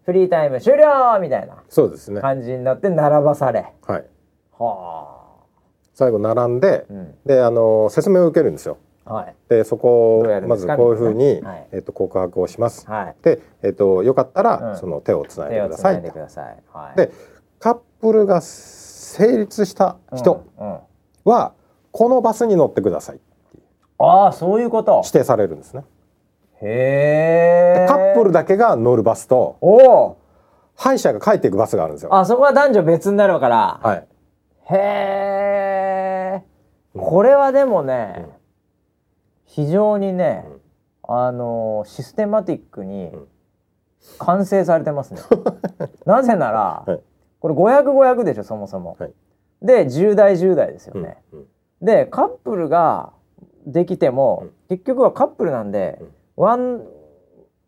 [0.06, 2.20] フリータイム終了みたいなそうですね。
[2.20, 3.72] 感じになって並ばされ。
[3.86, 4.06] はい。
[4.58, 5.06] は
[5.94, 7.14] 最後並んで、うん。
[7.28, 8.78] であの説明を受けるんですよ。
[8.82, 9.36] あはい。
[9.50, 11.68] でそこをますずこういうふうに、はい。
[11.72, 13.16] えっと告白をします、はい。
[13.24, 14.78] で、えっとよかったら、うん。
[14.78, 16.58] その手をつない手でくださいをつないでください。
[16.72, 16.98] はい。
[16.98, 17.12] で
[17.60, 20.80] カップルが成立した人うんうん。
[21.26, 21.54] は、
[21.92, 23.20] このバスに乗ってください
[23.98, 25.02] ああそういうこと。
[25.04, 25.84] 指定されるんですね。
[26.62, 27.86] へえ。
[27.88, 30.18] カップルだけが乗るバスとおお。
[30.76, 32.16] 歯医者が帰っていくバスがあるんですよ。
[32.16, 33.80] あそこは男女別になるから。
[33.84, 34.08] はい。
[34.72, 34.76] へ
[36.38, 36.44] え。
[36.98, 38.26] これはでもね、
[39.50, 40.46] 非常にね、
[41.04, 43.28] あのシステマティックにん。
[44.20, 45.22] 完成されてますね。
[46.06, 47.02] なぜなら、はい。
[47.40, 48.96] これ500500でしょそもそも。
[49.00, 49.14] はい。
[49.62, 51.04] で10代10代ですようん。
[51.04, 51.18] ね。
[51.34, 51.48] うん。
[51.82, 53.12] でカップルが
[53.66, 54.52] できても、うん。
[54.70, 56.00] 結局はカップルなんで、
[56.38, 56.86] ワン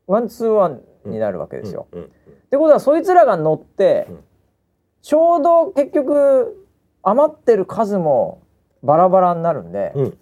[0.06, 1.88] ワンツーワンになるわけですよ。
[1.92, 2.00] うん。
[2.00, 2.06] うん。
[2.06, 2.10] っ
[2.52, 4.24] てことはそいつらが乗って、うん。
[5.02, 6.68] ちょうど結局
[7.02, 8.42] 余ってる数も
[8.84, 10.04] バラバラになるんで,、うん。
[10.04, 10.21] うんで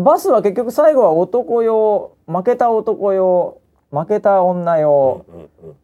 [0.00, 5.26] バスは結局最後は男用負けた男用負けた女用、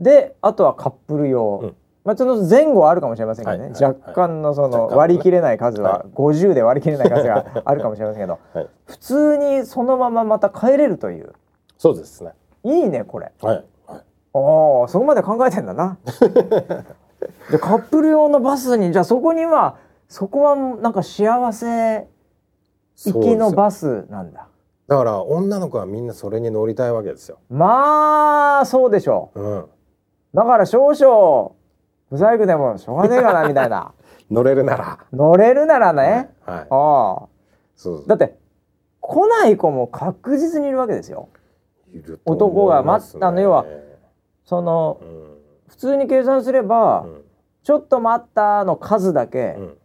[0.00, 1.76] であとはカップル用、うん。
[2.04, 3.92] まあその前後はあるかもしれませんけどね、はいはいはい。
[3.92, 8.68] 若干のその割り切れない数は、は50で割り切れない数があるかもしれませんけど、 はい。
[8.86, 11.34] 普通にそのまままた帰れるという。
[11.76, 12.32] そうですね。
[12.64, 13.30] いいねこれ。
[13.42, 13.64] はい、はい、
[13.96, 15.98] ああそこまで考えてんだな。
[17.50, 19.76] じゃあカップル用のバスにじゃあそこには
[20.08, 22.06] そこはなんか幸せ
[23.06, 24.48] 行きのバスなんだ。
[24.88, 27.38] だから女の子はみんなそれに乗りたいわけですよ。
[27.50, 29.40] まあそうでしょう。
[29.40, 29.68] ん、う
[30.34, 31.52] だから少々
[32.08, 33.92] 不細工でもしょうがねえかなみたいな。
[34.30, 34.98] 乗れるなら。
[35.12, 36.66] 乗れるならね、はい。
[36.70, 37.28] ああ。
[37.76, 38.36] そうだって
[39.00, 41.28] 来ない子も確実にいるわけですよ。
[41.92, 43.40] ね男が待ったの。
[43.40, 43.64] 要は
[44.44, 45.38] そのうん。
[45.68, 47.24] 普通に計算すれば、うん。
[47.62, 49.78] ちょっと待ったの数だけ、うん。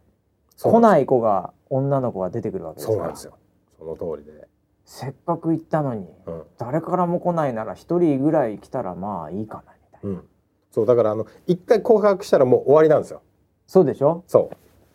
[0.60, 3.38] 来ない子が女の子が出てくるわけですからそうなんですよ。
[3.78, 4.48] その通りで。
[4.84, 10.24] せっかく行ったのにうん誰からも来ないなら一人ぐらい来たらまあいいかなみたいな、うん。
[10.70, 13.22] そうだからあの一回告白したらもう終わりなんですよ。
[13.66, 14.24] そうでしょ？
[14.26, 14.50] そ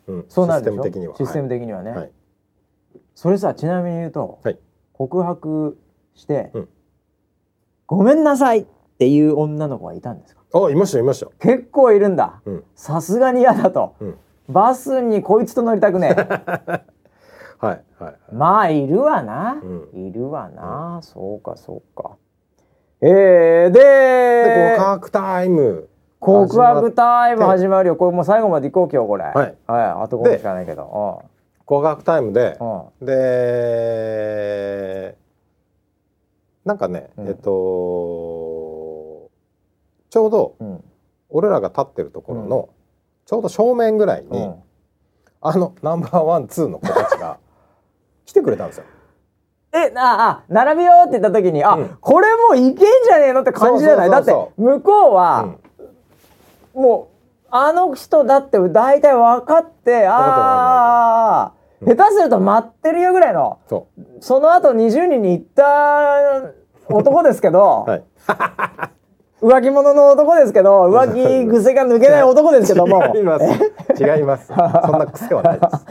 [0.06, 0.12] う。
[0.12, 0.24] うん。
[0.28, 0.82] そうなるでしょ？
[0.82, 1.16] システム的には。
[1.16, 2.12] システム的にはね、はい。
[3.14, 4.58] それさちなみに言うと、はい
[4.92, 5.78] 告白
[6.14, 6.68] して、うん
[7.86, 8.66] ごめんなさいっ
[8.98, 10.42] ていう女の子はいたんですか？
[10.54, 11.26] あいましたいました。
[11.40, 12.64] 結構いるんだうん。
[12.76, 14.18] さすがに嫌だと、うん
[14.50, 16.20] バスにこいつと乗りたくねえ。
[17.58, 18.14] はいはい。
[18.32, 22.16] まあいるわな、ういるわな、そうかそうか。
[23.02, 25.88] えー、でで告白タイム。
[26.18, 27.96] 告白タイム始まるよ。
[27.96, 29.24] これもう最後まで行こう今日これ。
[29.24, 31.22] はい、あと5分しかないけど。
[31.64, 32.64] 告白タイムでう。
[32.64, 33.06] んうん。
[33.06, 35.16] で
[36.64, 37.28] なんかね、うん。
[37.28, 37.50] えっと
[40.10, 40.84] ちょうどうん。
[41.30, 42.68] 俺らが立ってるところの、
[43.30, 44.54] ちょうど正面ぐらいに、うん。
[45.40, 47.38] あのナンバーワンツーの子たちが
[48.26, 48.84] 来てくれたんですよ。
[49.72, 51.96] えああ並びよって言った時にあ、うん。
[52.00, 54.10] これもういけんじゃねえのって感じじゃない？
[54.10, 55.44] だって向こうは、
[56.74, 56.82] うん。
[56.82, 57.08] も
[57.44, 61.52] うあの人だって大体分かってああ
[61.82, 61.96] うん。
[61.96, 63.58] 下手すると待ってるよぐらいの。
[63.68, 63.86] そ
[64.18, 66.50] その後20人に行った
[66.88, 68.02] 男ですけど、うはい
[69.40, 73.02] 浮気者の男ですけど 浮気癖が抜けない男ですけども。
[73.14, 73.44] 違います。
[74.02, 74.46] 違います。
[74.52, 74.56] そん
[74.98, 75.74] な癖はないです。
[75.74, 75.84] はい。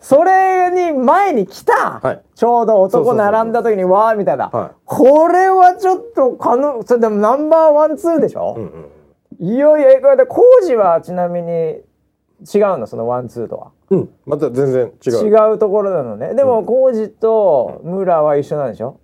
[0.00, 2.22] それに前に来た、はい。
[2.34, 8.86] ちょうど男並んだ時にわーみたいな、はこれはちょっと可能それでもナンバーワンツーでしょ、うんうん
[9.38, 12.86] いよいよこれで工事はちなみに違うの？
[12.86, 13.70] そのワンツーとは。
[13.90, 15.12] うん、また全然違う。
[15.28, 16.34] 違うところなのね。
[16.34, 18.98] でも工事と村は一緒なんでしょ？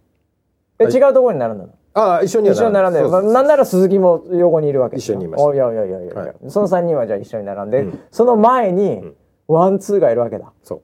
[0.78, 0.92] え、はい。
[0.92, 1.70] 違うところに並んだの？
[1.98, 5.46] ああ一緒には一緒に並んでなんなら鈴木も横にいるわけ一緒にいました。
[5.46, 6.34] おいやいやいやいやはい。
[6.48, 8.00] その3人はじゃあ一緒に並んで、うん。
[8.10, 9.14] その前にん
[9.48, 10.52] ワンツーがいるわけだ。
[10.62, 10.82] そ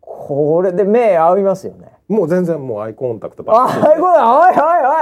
[0.00, 1.92] これで目合いますよね。
[2.08, 4.54] うもう全然もうアイコンタクトあばっあいこだおいおい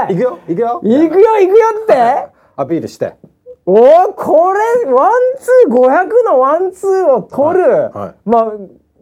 [0.09, 0.16] おい。
[0.16, 0.80] 行くよ行くよ。
[0.82, 2.28] 行くよ行くよって。
[2.57, 3.14] アピールして。
[3.66, 8.14] おーこれワンツー500のワンツーを取る、はいはい。
[8.24, 8.53] まあ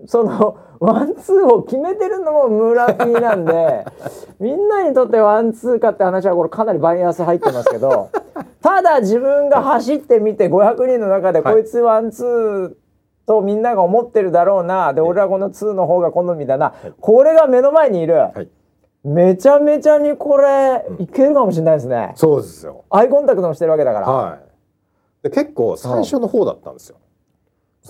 [0.07, 3.85] そのワンツーを決めてるのも村 P なんで
[4.41, 8.11] みんなにとってワンツーかって話はこれかなりバイアス入ってますけど
[8.63, 11.55] ただ自分が走ってみて500人の中ではい。
[11.55, 12.75] こいつワンツー
[13.27, 18.49] とみんなが思ってるだろうなで俺はこのツーの方が好みだな、これが目の前にいる、はい。
[19.05, 22.13] めちゃめちゃにこれいけるかもしれないですね。
[22.17, 22.85] そうですよ。
[22.91, 24.07] アイコンタクトもしてるわけだから。
[24.09, 24.39] はい。
[25.25, 26.97] で結構最初の方だったんですよ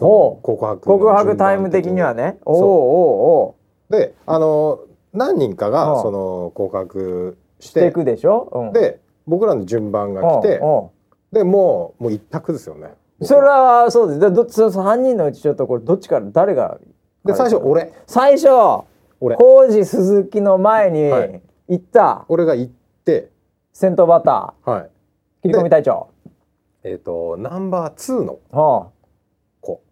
[0.01, 2.39] うの告白の告白タイム的にはね。
[2.45, 3.57] おお
[3.91, 4.81] であの
[5.13, 5.73] 何人かうん。
[5.73, 8.51] がその告白ししていくでしょ？
[8.53, 10.61] うん、で僕らの順番が来て。
[11.33, 12.95] でもうもう一択ですよね。
[13.23, 14.21] それはそうです。
[14.21, 16.79] でどその三人のうちちょっとこれどっちから誰が
[17.25, 17.93] で最初俺。
[18.07, 18.49] 最初
[19.21, 19.37] 俺。
[19.37, 22.25] 浩二鈴木の前にはい行った。
[22.29, 22.73] 俺が行っ
[23.05, 23.31] て。
[23.73, 24.83] 先頭バッタはい。
[24.83, 24.85] ー
[25.43, 26.09] 切り込み隊長。
[26.85, 28.93] えっ、とナンバー2の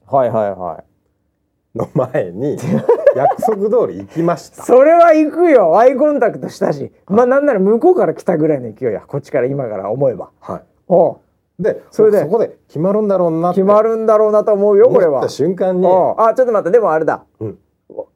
[0.06, 1.78] はいはいはい。
[1.78, 2.56] の前に
[3.16, 4.62] 約束通り行きました。
[4.62, 5.78] それは行くよ。
[5.78, 9.00] アイコンタクトしたし、まあなんなら向こうから来たぐらいの勢いや。
[9.06, 10.30] こっちから今から思えば。
[10.40, 10.62] はい。
[10.88, 11.18] おう。
[11.58, 12.20] でそれで？
[12.20, 15.28] そこで決まるんだろうな決まるんだろうなと思うよこれは。
[15.28, 15.86] 瞬間に。
[15.86, 16.70] あちょっと待って。
[16.70, 17.24] でもあれだ。
[17.40, 17.58] うん。
[17.90, 18.08] お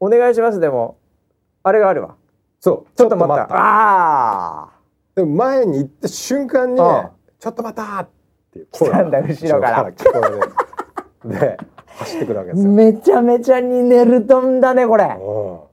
[0.00, 0.60] お願いします。
[0.60, 0.96] でも
[1.62, 2.14] あれがあるわ。
[2.60, 2.96] そう。
[2.96, 3.42] ちょっと待った。
[3.50, 4.68] ああ
[5.16, 8.08] でも前に行った瞬間にああちょっと待ったっ
[8.52, 9.92] ていう来たんだ後ろから
[11.24, 11.58] で
[11.98, 15.04] 走ってくるわけですよ、めちゃめちゃにネルトンだねこれ。
[15.04, 15.70] う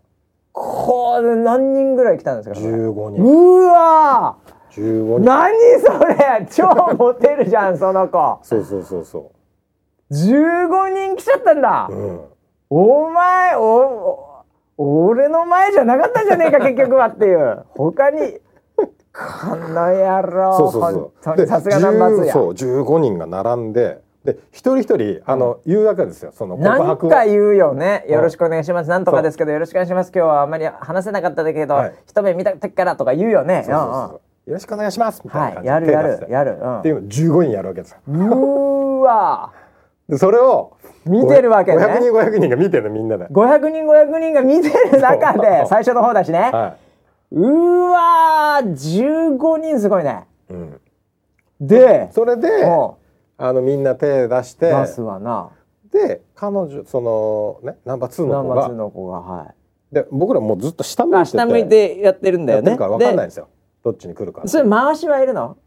[0.52, 2.60] これ何人ぐらい来たんですか。
[2.60, 2.74] ん、それ。
[2.74, 3.24] 15人。
[3.24, 4.38] うわ
[4.72, 5.16] 15人。
[5.18, 6.48] ー何それ。
[6.50, 8.40] 超モテるじゃんその子。
[8.42, 9.32] そうそうそうそ
[10.12, 11.88] 15人来ちゃったんだ。
[11.92, 12.22] う、うん、
[12.70, 14.24] お前お
[14.78, 17.66] お俺の前じゃなかったんじゃねえか結局はっていう。
[17.76, 18.40] 他に
[18.78, 21.12] この野郎そうそうそう。
[21.24, 22.34] 本当にさすがナンバー2や。
[22.34, 26.34] 10そう15人が並んでで一人一人あの、言うわけですよ。
[26.34, 27.10] その告白を。
[27.10, 28.04] か言うよね。
[28.08, 28.14] うん。
[28.14, 28.90] よろしくお願いします。
[28.90, 30.12] なんとかですけどよろしくお願いします。
[30.14, 31.94] 今日はあんまり話せなかっただけど、はい。
[32.06, 33.64] 一目見た時からとか言うよね。
[33.66, 33.94] そうそうそう。
[33.94, 34.12] うんうん。
[34.12, 36.26] よろしくお願いしますみたいなはい、感じでやるや手出して。
[36.26, 36.58] るやる。
[36.62, 36.80] うん。
[36.80, 37.98] っていうのを15人やるわけですよ。
[38.06, 39.54] うーわ
[40.10, 40.76] でそれを
[41.06, 41.78] 見てるわけね。
[41.78, 46.50] 500人500人が見てるのみんなで、500人500人が見てる中で最初の方だしね。
[46.52, 46.76] は
[47.32, 50.26] うーわー15人すごいね。
[50.50, 50.80] いうん、
[51.60, 52.97] で、それでも
[53.38, 55.50] あのみんな手出して出すわな。
[55.92, 59.46] で彼女そのねナンバー2の子ナンバー2がの子がは
[59.92, 59.94] い。
[59.94, 62.72] で僕らもうずっと下向いてあて下向いてやってるんだよね。
[62.72, 63.48] やってるから分かんないんですよ
[63.84, 65.58] どっちに来るかでそれ回しはいるの？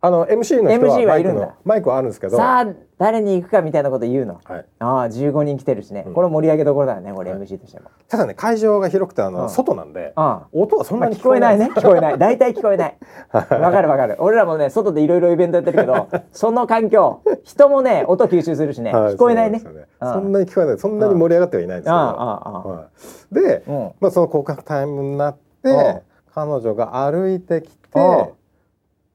[0.00, 2.36] あの MC の人はマイクのマイクはあるんですけど。
[2.36, 2.66] さあ
[2.98, 4.40] 誰に行くかみたいなこと言うの？
[4.44, 6.14] はい、ああ15人来てるしね、うん。
[6.14, 7.40] これ盛り上げどころだよねこれはい。
[7.40, 7.90] MC としても。
[8.08, 9.50] ただね会場が広くてあの、うん。
[9.50, 11.66] 外なんであ音はそんまあなに聞こえないね。
[11.66, 12.18] ん 聞こえない。
[12.18, 12.96] 大体聞こえない。
[13.32, 14.16] わかるわかる。
[14.18, 19.60] 俺らもね外でいろいろイベントやってるけどその環境人もね音吸収するしね、はい聞こえないね。
[20.00, 20.78] そんなに聞こえない。
[20.78, 23.92] そんなに盛り上がってはいないんですけど、で、うん。
[24.00, 26.00] まあ、その告白タイムになって、うん。
[26.34, 28.28] 彼女が歩いてきて、うん。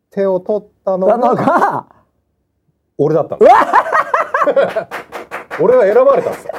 [0.09, 1.85] 手を取ったのがが
[2.97, 3.37] 俺だった
[5.61, 6.53] 俺が選ばれたんですよ。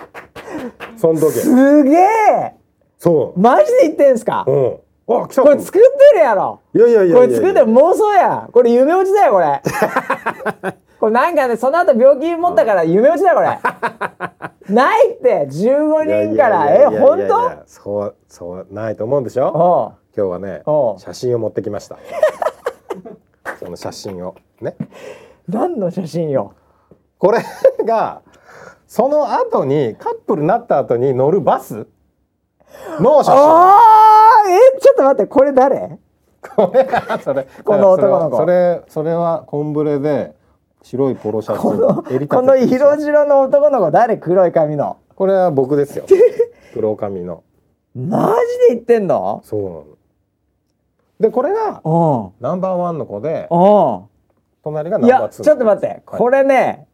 [0.96, 1.32] その時。
[1.40, 2.54] すげえ。
[2.98, 3.40] そう。
[3.40, 4.78] マジで言ってんすか、うん。
[5.08, 5.42] あ来た。
[5.42, 6.60] これ作ってるやろ。
[6.74, 8.48] いやいやいやいやこれ作ってる妄想や。
[8.52, 9.60] これ夢落ちだよこれ。
[11.00, 13.58] これなんかねその後病気持ったから夢落ちだよこれ。
[14.74, 15.46] ないって。
[15.50, 16.66] 15人から。
[16.74, 17.50] え本や当？
[17.66, 19.48] そうそうないと思うんでしょ？
[19.48, 19.94] おう。
[20.16, 20.62] 今日はね
[20.98, 21.96] 写真を持ってきました
[23.58, 24.34] その写真を。
[24.60, 24.76] ね。
[25.48, 26.54] 何の写真よ？
[27.18, 27.44] これ
[27.84, 28.22] が
[28.86, 31.86] その後にカップルになった後に乗るバス。
[33.00, 33.34] の写真。
[33.34, 35.98] ああえちょっと待ってこれ誰？
[36.56, 37.46] これがそれ。
[37.64, 38.36] この男の子。
[38.38, 40.34] それそれはコンブレで
[40.82, 44.16] 白いポロシャツこのこの色白の男の子誰？
[44.16, 44.98] 黒い髪の。
[45.14, 46.04] これは僕ですよ。
[46.74, 47.44] 黒髪の。
[47.94, 48.34] マ
[48.68, 49.40] ジで言ってんの？
[49.44, 49.84] そうなの
[51.24, 52.32] でこれがうん。
[52.40, 54.08] ナンバーワンの子でう
[54.62, 55.44] 隣がナンバーツー。
[55.44, 56.02] やちょっと待って。
[56.04, 56.86] これね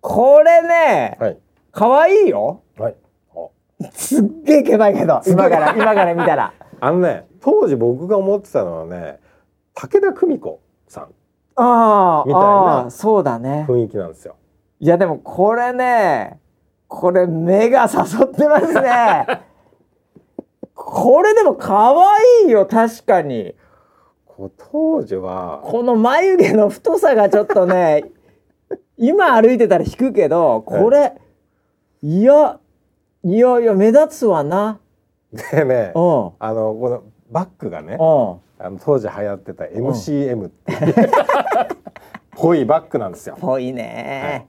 [0.00, 1.38] これねはい。
[1.72, 2.62] 可愛いよ。
[2.78, 2.94] はい。
[3.34, 3.90] あ。
[3.92, 6.52] すっげえけばいけど今から今から見たら。
[6.80, 9.18] あのね当時僕が思ってたのはね
[9.74, 11.04] 武田久美子さん。
[11.56, 12.42] ああみたい
[12.84, 13.66] なそうだね。
[13.68, 14.36] 雰囲気なんですよ。
[14.78, 16.38] いやでもこれね
[16.86, 19.26] これ目が誘ってますね
[20.90, 23.54] これでも可愛いよ確かに。
[24.72, 25.60] 当時は。
[25.62, 28.10] この眉毛の太さがちょっとね
[28.98, 31.14] 今歩いてたら引くけどこれ
[32.02, 32.58] いや
[33.22, 34.80] いやいや目立つわな。
[35.52, 36.30] でねうん。
[36.40, 37.98] あのこのバッグがねうん。
[38.58, 40.94] あの当時流行ってた MCM っていう
[42.34, 43.36] 濃いバッグなんですよ。
[43.40, 44.48] ぽいね、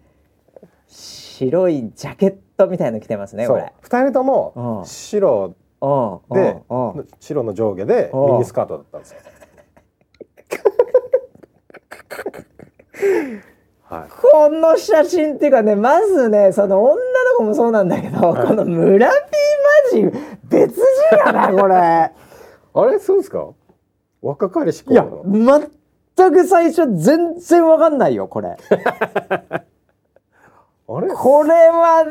[0.87, 3.71] 白いジャケットみたいの着てますねこれ。
[3.81, 4.25] 二人とうん。
[4.25, 5.60] も白うん
[6.31, 6.61] で
[7.19, 9.19] 白の上下でうんミニスカートだったんですよ。
[13.83, 14.09] はい。
[14.09, 16.99] この写真っていうかねまずねその女の
[17.37, 20.19] 子もそうなんだけど、この村ピーマジ
[20.49, 21.75] 別人やなこれ
[22.73, 23.49] あれそうですか？
[24.21, 25.05] 若かりしいや。
[26.15, 28.55] 全く最初全然わかんないよこれ
[30.97, 31.07] あれ？
[31.13, 32.03] これは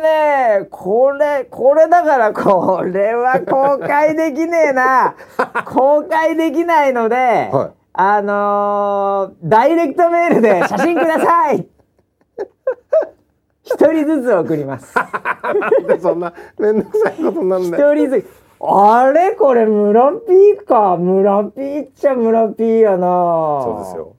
[0.61, 5.15] ねこれこれだからこれは公開できねえな。
[5.67, 7.17] 公開できないので、
[7.53, 7.71] はい。
[7.93, 11.67] あのーダイレクトメールで写真ください。
[13.65, 14.95] 一人ずつ送ります。
[16.01, 17.95] そんな面倒くさいことなん一だよ。
[17.95, 18.27] 人ずつ。
[18.61, 19.33] あれ？
[19.33, 20.97] これ村ピーか。
[20.97, 23.07] 村ピーっちゃ村ピーやな。
[23.63, 24.13] そうですよ。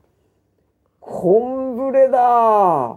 [1.00, 2.96] コンブレだ。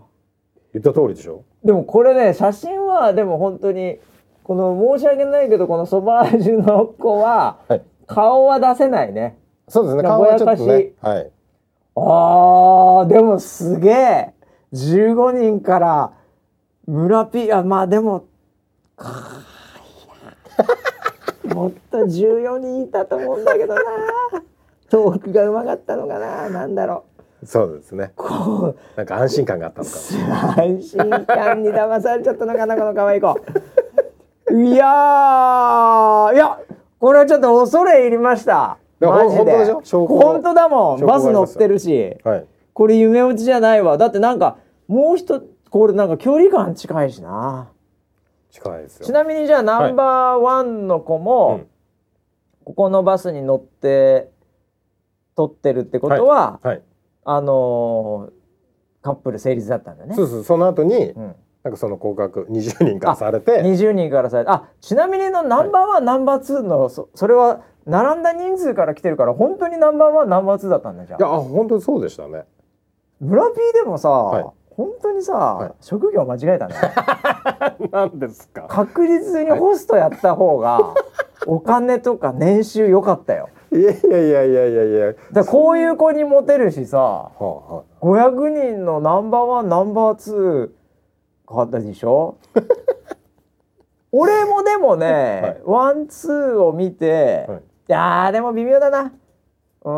[0.74, 1.44] 言った通りでしょ。
[1.66, 3.98] でもこれね写真はでも本当に
[4.44, 7.82] この申し訳ないけどこのソバージュの子ははい。
[8.08, 9.36] 顔は出せないね
[9.68, 10.04] そうですね。
[10.04, 10.92] 顔はちょっとね。
[11.02, 11.32] はい。
[11.96, 14.34] あーでもすげえ
[14.74, 16.14] 15人から
[16.86, 18.26] 村ピーあまあでも
[18.96, 19.42] か
[21.44, 23.82] いや もっと14人いたと思うんだけどな
[24.90, 27.06] トークがうまかったのかななんだろ
[27.46, 28.06] そうですね。
[28.06, 28.12] う。
[28.16, 33.36] こなんか安心感があったのか安心感に騙されちゃったのかなこの可愛い子。
[34.52, 36.36] いやー。
[36.36, 36.60] いや
[37.00, 38.78] これはちょっと恐れ入りました。
[39.00, 39.74] マジで。
[39.92, 41.06] 本当だもん。
[41.06, 42.16] バス乗ってるし。
[42.24, 42.46] はい。
[42.74, 43.98] これ夢落ちじゃないわ。
[43.98, 47.70] だってなんかもう一つこれなんか距離感近いしな。
[48.50, 49.06] 近いですよ。
[49.06, 51.68] ちなみにじゃあナンバーワンの子も、うん。
[52.64, 54.32] ここのバスに乗って
[55.36, 56.82] 撮ってるってことは、はい。
[57.26, 58.46] あのー
[59.06, 60.16] カップル成立だったんだね。
[60.16, 61.36] そうそうその後に、うん。
[61.64, 63.62] なんかその告白20人からされて。
[63.62, 72.46] 20人からさあちなみにのナンバーワン、ナンバーツーのそそれは並んだ人数から来てるから本当にナンバーワンナンバーツーだったんだじゃいやああ本当にそうでしたね。
[73.20, 74.46] 村 P でもさ、はい。
[74.72, 75.86] 本当にさ、い。
[75.86, 76.76] 職業間違えたね。
[77.92, 78.66] なんですか。
[78.68, 80.96] 確実にホストやった方が
[81.46, 83.50] お金とか年収良かったよ
[83.80, 84.84] いやいやいやいやいや。
[84.86, 92.38] いやだこういう子にモテるしさはあは500人のナンバーワンナンバーツーかったでしょ？
[94.12, 97.60] 俺もでもね、ワンツーを見て、はい。
[97.60, 99.12] い、やーでも微妙だな。
[99.84, 99.92] う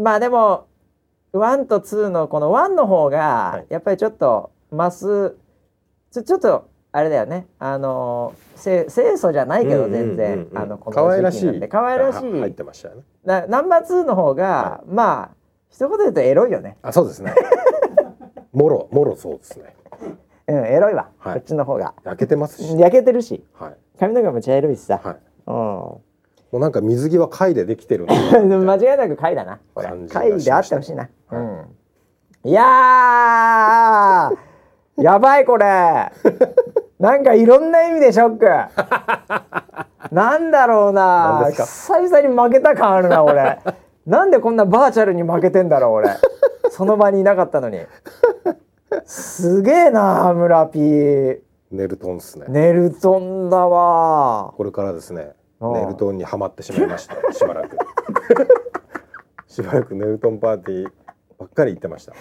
[0.00, 0.02] ん。
[0.02, 0.66] まあでも
[1.32, 3.66] ワンとツーのこのワンの方が、はい。
[3.68, 5.36] やっぱりちょっとマス
[6.10, 7.46] ちょちょっとあれだよね。
[7.58, 10.50] あのせ清楚じゃないけど全然、うんうんうん。
[10.50, 11.68] うんあのこの可愛らしい時期なんで。
[11.68, 12.30] 可愛らしい。
[12.30, 13.02] は入ってましたよね。
[13.24, 15.36] なナンバー2の方が、まあ
[15.70, 16.76] 一言で言うとエロいよね。
[16.82, 17.34] あそうですね。
[18.52, 19.74] もろもろそうですね。
[20.48, 21.34] うんエロいわ、はい。
[21.34, 21.94] こっちの方が。
[22.04, 23.42] 焼けてますし、焼けてるし。
[23.54, 23.76] はい。
[23.98, 25.16] 髪の毛も茶色いしさ、はい。
[25.46, 25.54] うん。
[25.54, 26.02] も
[26.52, 29.60] うなんか水着は貝でできてる 間違いなく貝だな
[30.10, 31.40] 貝であってたほしいな、はい。
[31.40, 31.66] うん。
[32.44, 34.52] いやー!
[35.02, 35.64] やばいこれ
[37.02, 38.46] なんかいろんな意味でショック。
[40.14, 41.50] なんだろうな。
[41.50, 43.58] 久々に負けた感あるな俺。
[44.06, 46.10] なんでこんなバーチャルに負けてんだろう俺。
[46.70, 47.80] その場にいなかったのに。
[49.04, 50.78] すげえな村 P
[51.72, 52.46] ネルトンですね。
[52.48, 54.54] ネルトンだわ。
[54.56, 55.32] これからですね。
[55.58, 57.76] うんネルトンにはまってしまいました しばらく。
[59.48, 60.92] しばらくネルトンパーティー
[61.36, 62.12] ばっかり行ってました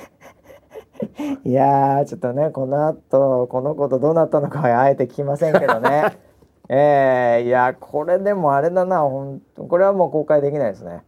[1.43, 6.17] いやーちょっとねこの後この子とどうなったのかはあえて聞きませんけどね。
[6.69, 11.03] えー、いやこれでもあれだな本当これはもう公開できないですね。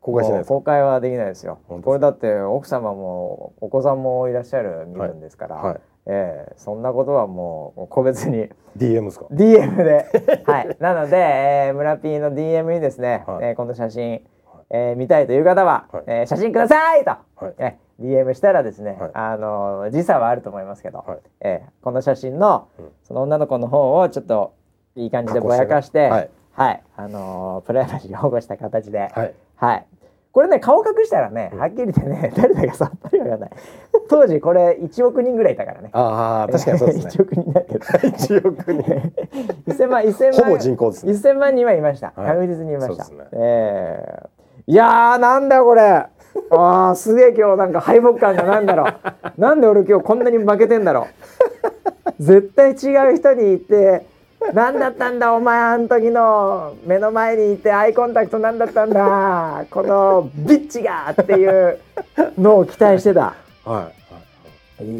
[0.00, 1.58] 公開しないです公開はできないですよ。
[1.84, 5.76] これだって奥様もお子さんもいらっしゃる身分ですから、はい
[6.06, 9.26] えーそんなことはもう個別に DM ですか？
[9.34, 10.06] DM で。
[10.44, 10.76] はい。
[10.80, 13.44] なので、えー、村 P の DM にですね、はい。
[13.46, 14.22] えーこの写真、
[14.70, 16.02] えー見たいという方は、はい。
[16.06, 17.54] えー写真くださいと、はい。
[17.58, 24.54] えー DM したらですね、はいあのー時差はあると思いますけど、はいえーこの写真の、うんその女の子の方をちょっと
[24.96, 29.86] いい感じでぼやかして、はいはい、あのープライバシーを保護した形で、はいはい。
[30.32, 33.50] これね顔隠したらね、はっきり言ってね 誰だかさっぱりわかんない。
[34.10, 35.88] 当時これ1億人ぐらいいたからね。
[35.94, 37.78] ああ確かにそうですね 1億人だけど。
[37.78, 38.82] 1億人
[39.72, 42.12] 1000万1000万ほぼ人口ですね1000万人はいました。
[42.14, 43.04] はい確実にいました。
[43.04, 44.36] そうですねええ
[44.66, 46.04] いやーなんだこれ。
[46.50, 48.94] あーすげえ今日なんか敗北感がなんだろう。
[49.40, 51.08] なんで俺今日こんなに負けてんだろ
[52.20, 52.22] う。
[52.22, 54.06] 絶対違う人にいて。
[54.52, 61.78] 何だったんだお前あの時の目の前にいてアイコンタクト何だったんだこのビッチがっていう
[62.38, 63.34] のを期待してた。
[63.64, 63.96] はい。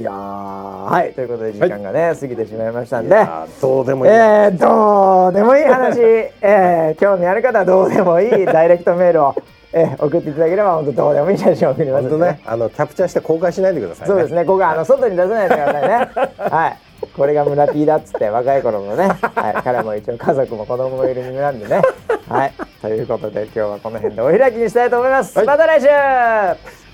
[0.02, 0.14] やー
[0.90, 1.12] はい。
[1.12, 3.26] ということで時間がね、過ぎてしまいましたんで。
[3.60, 9.34] どうでもいい、えー、どうでもいい話、えー、興味ある方はどうでもいいダイレクトメールを、
[9.72, 14.14] えー、送っていただければ本当どうでもいい写真を送りますんで本当ねあのキャプチャーして公開しないでくださいね。
[14.14, 14.44] そうですね。
[14.44, 16.10] ここはあの外に出さないでくださいね。
[16.50, 16.78] はい。
[17.14, 21.82] これが村 P だっつって若い頃のね、はい、彼も一応家族も子供もいる身なんでね。
[22.28, 22.52] はい。
[22.80, 25.46] ということで今日はこの辺でお開きにしたいと思います、はい。
[25.46, 26.85] また来週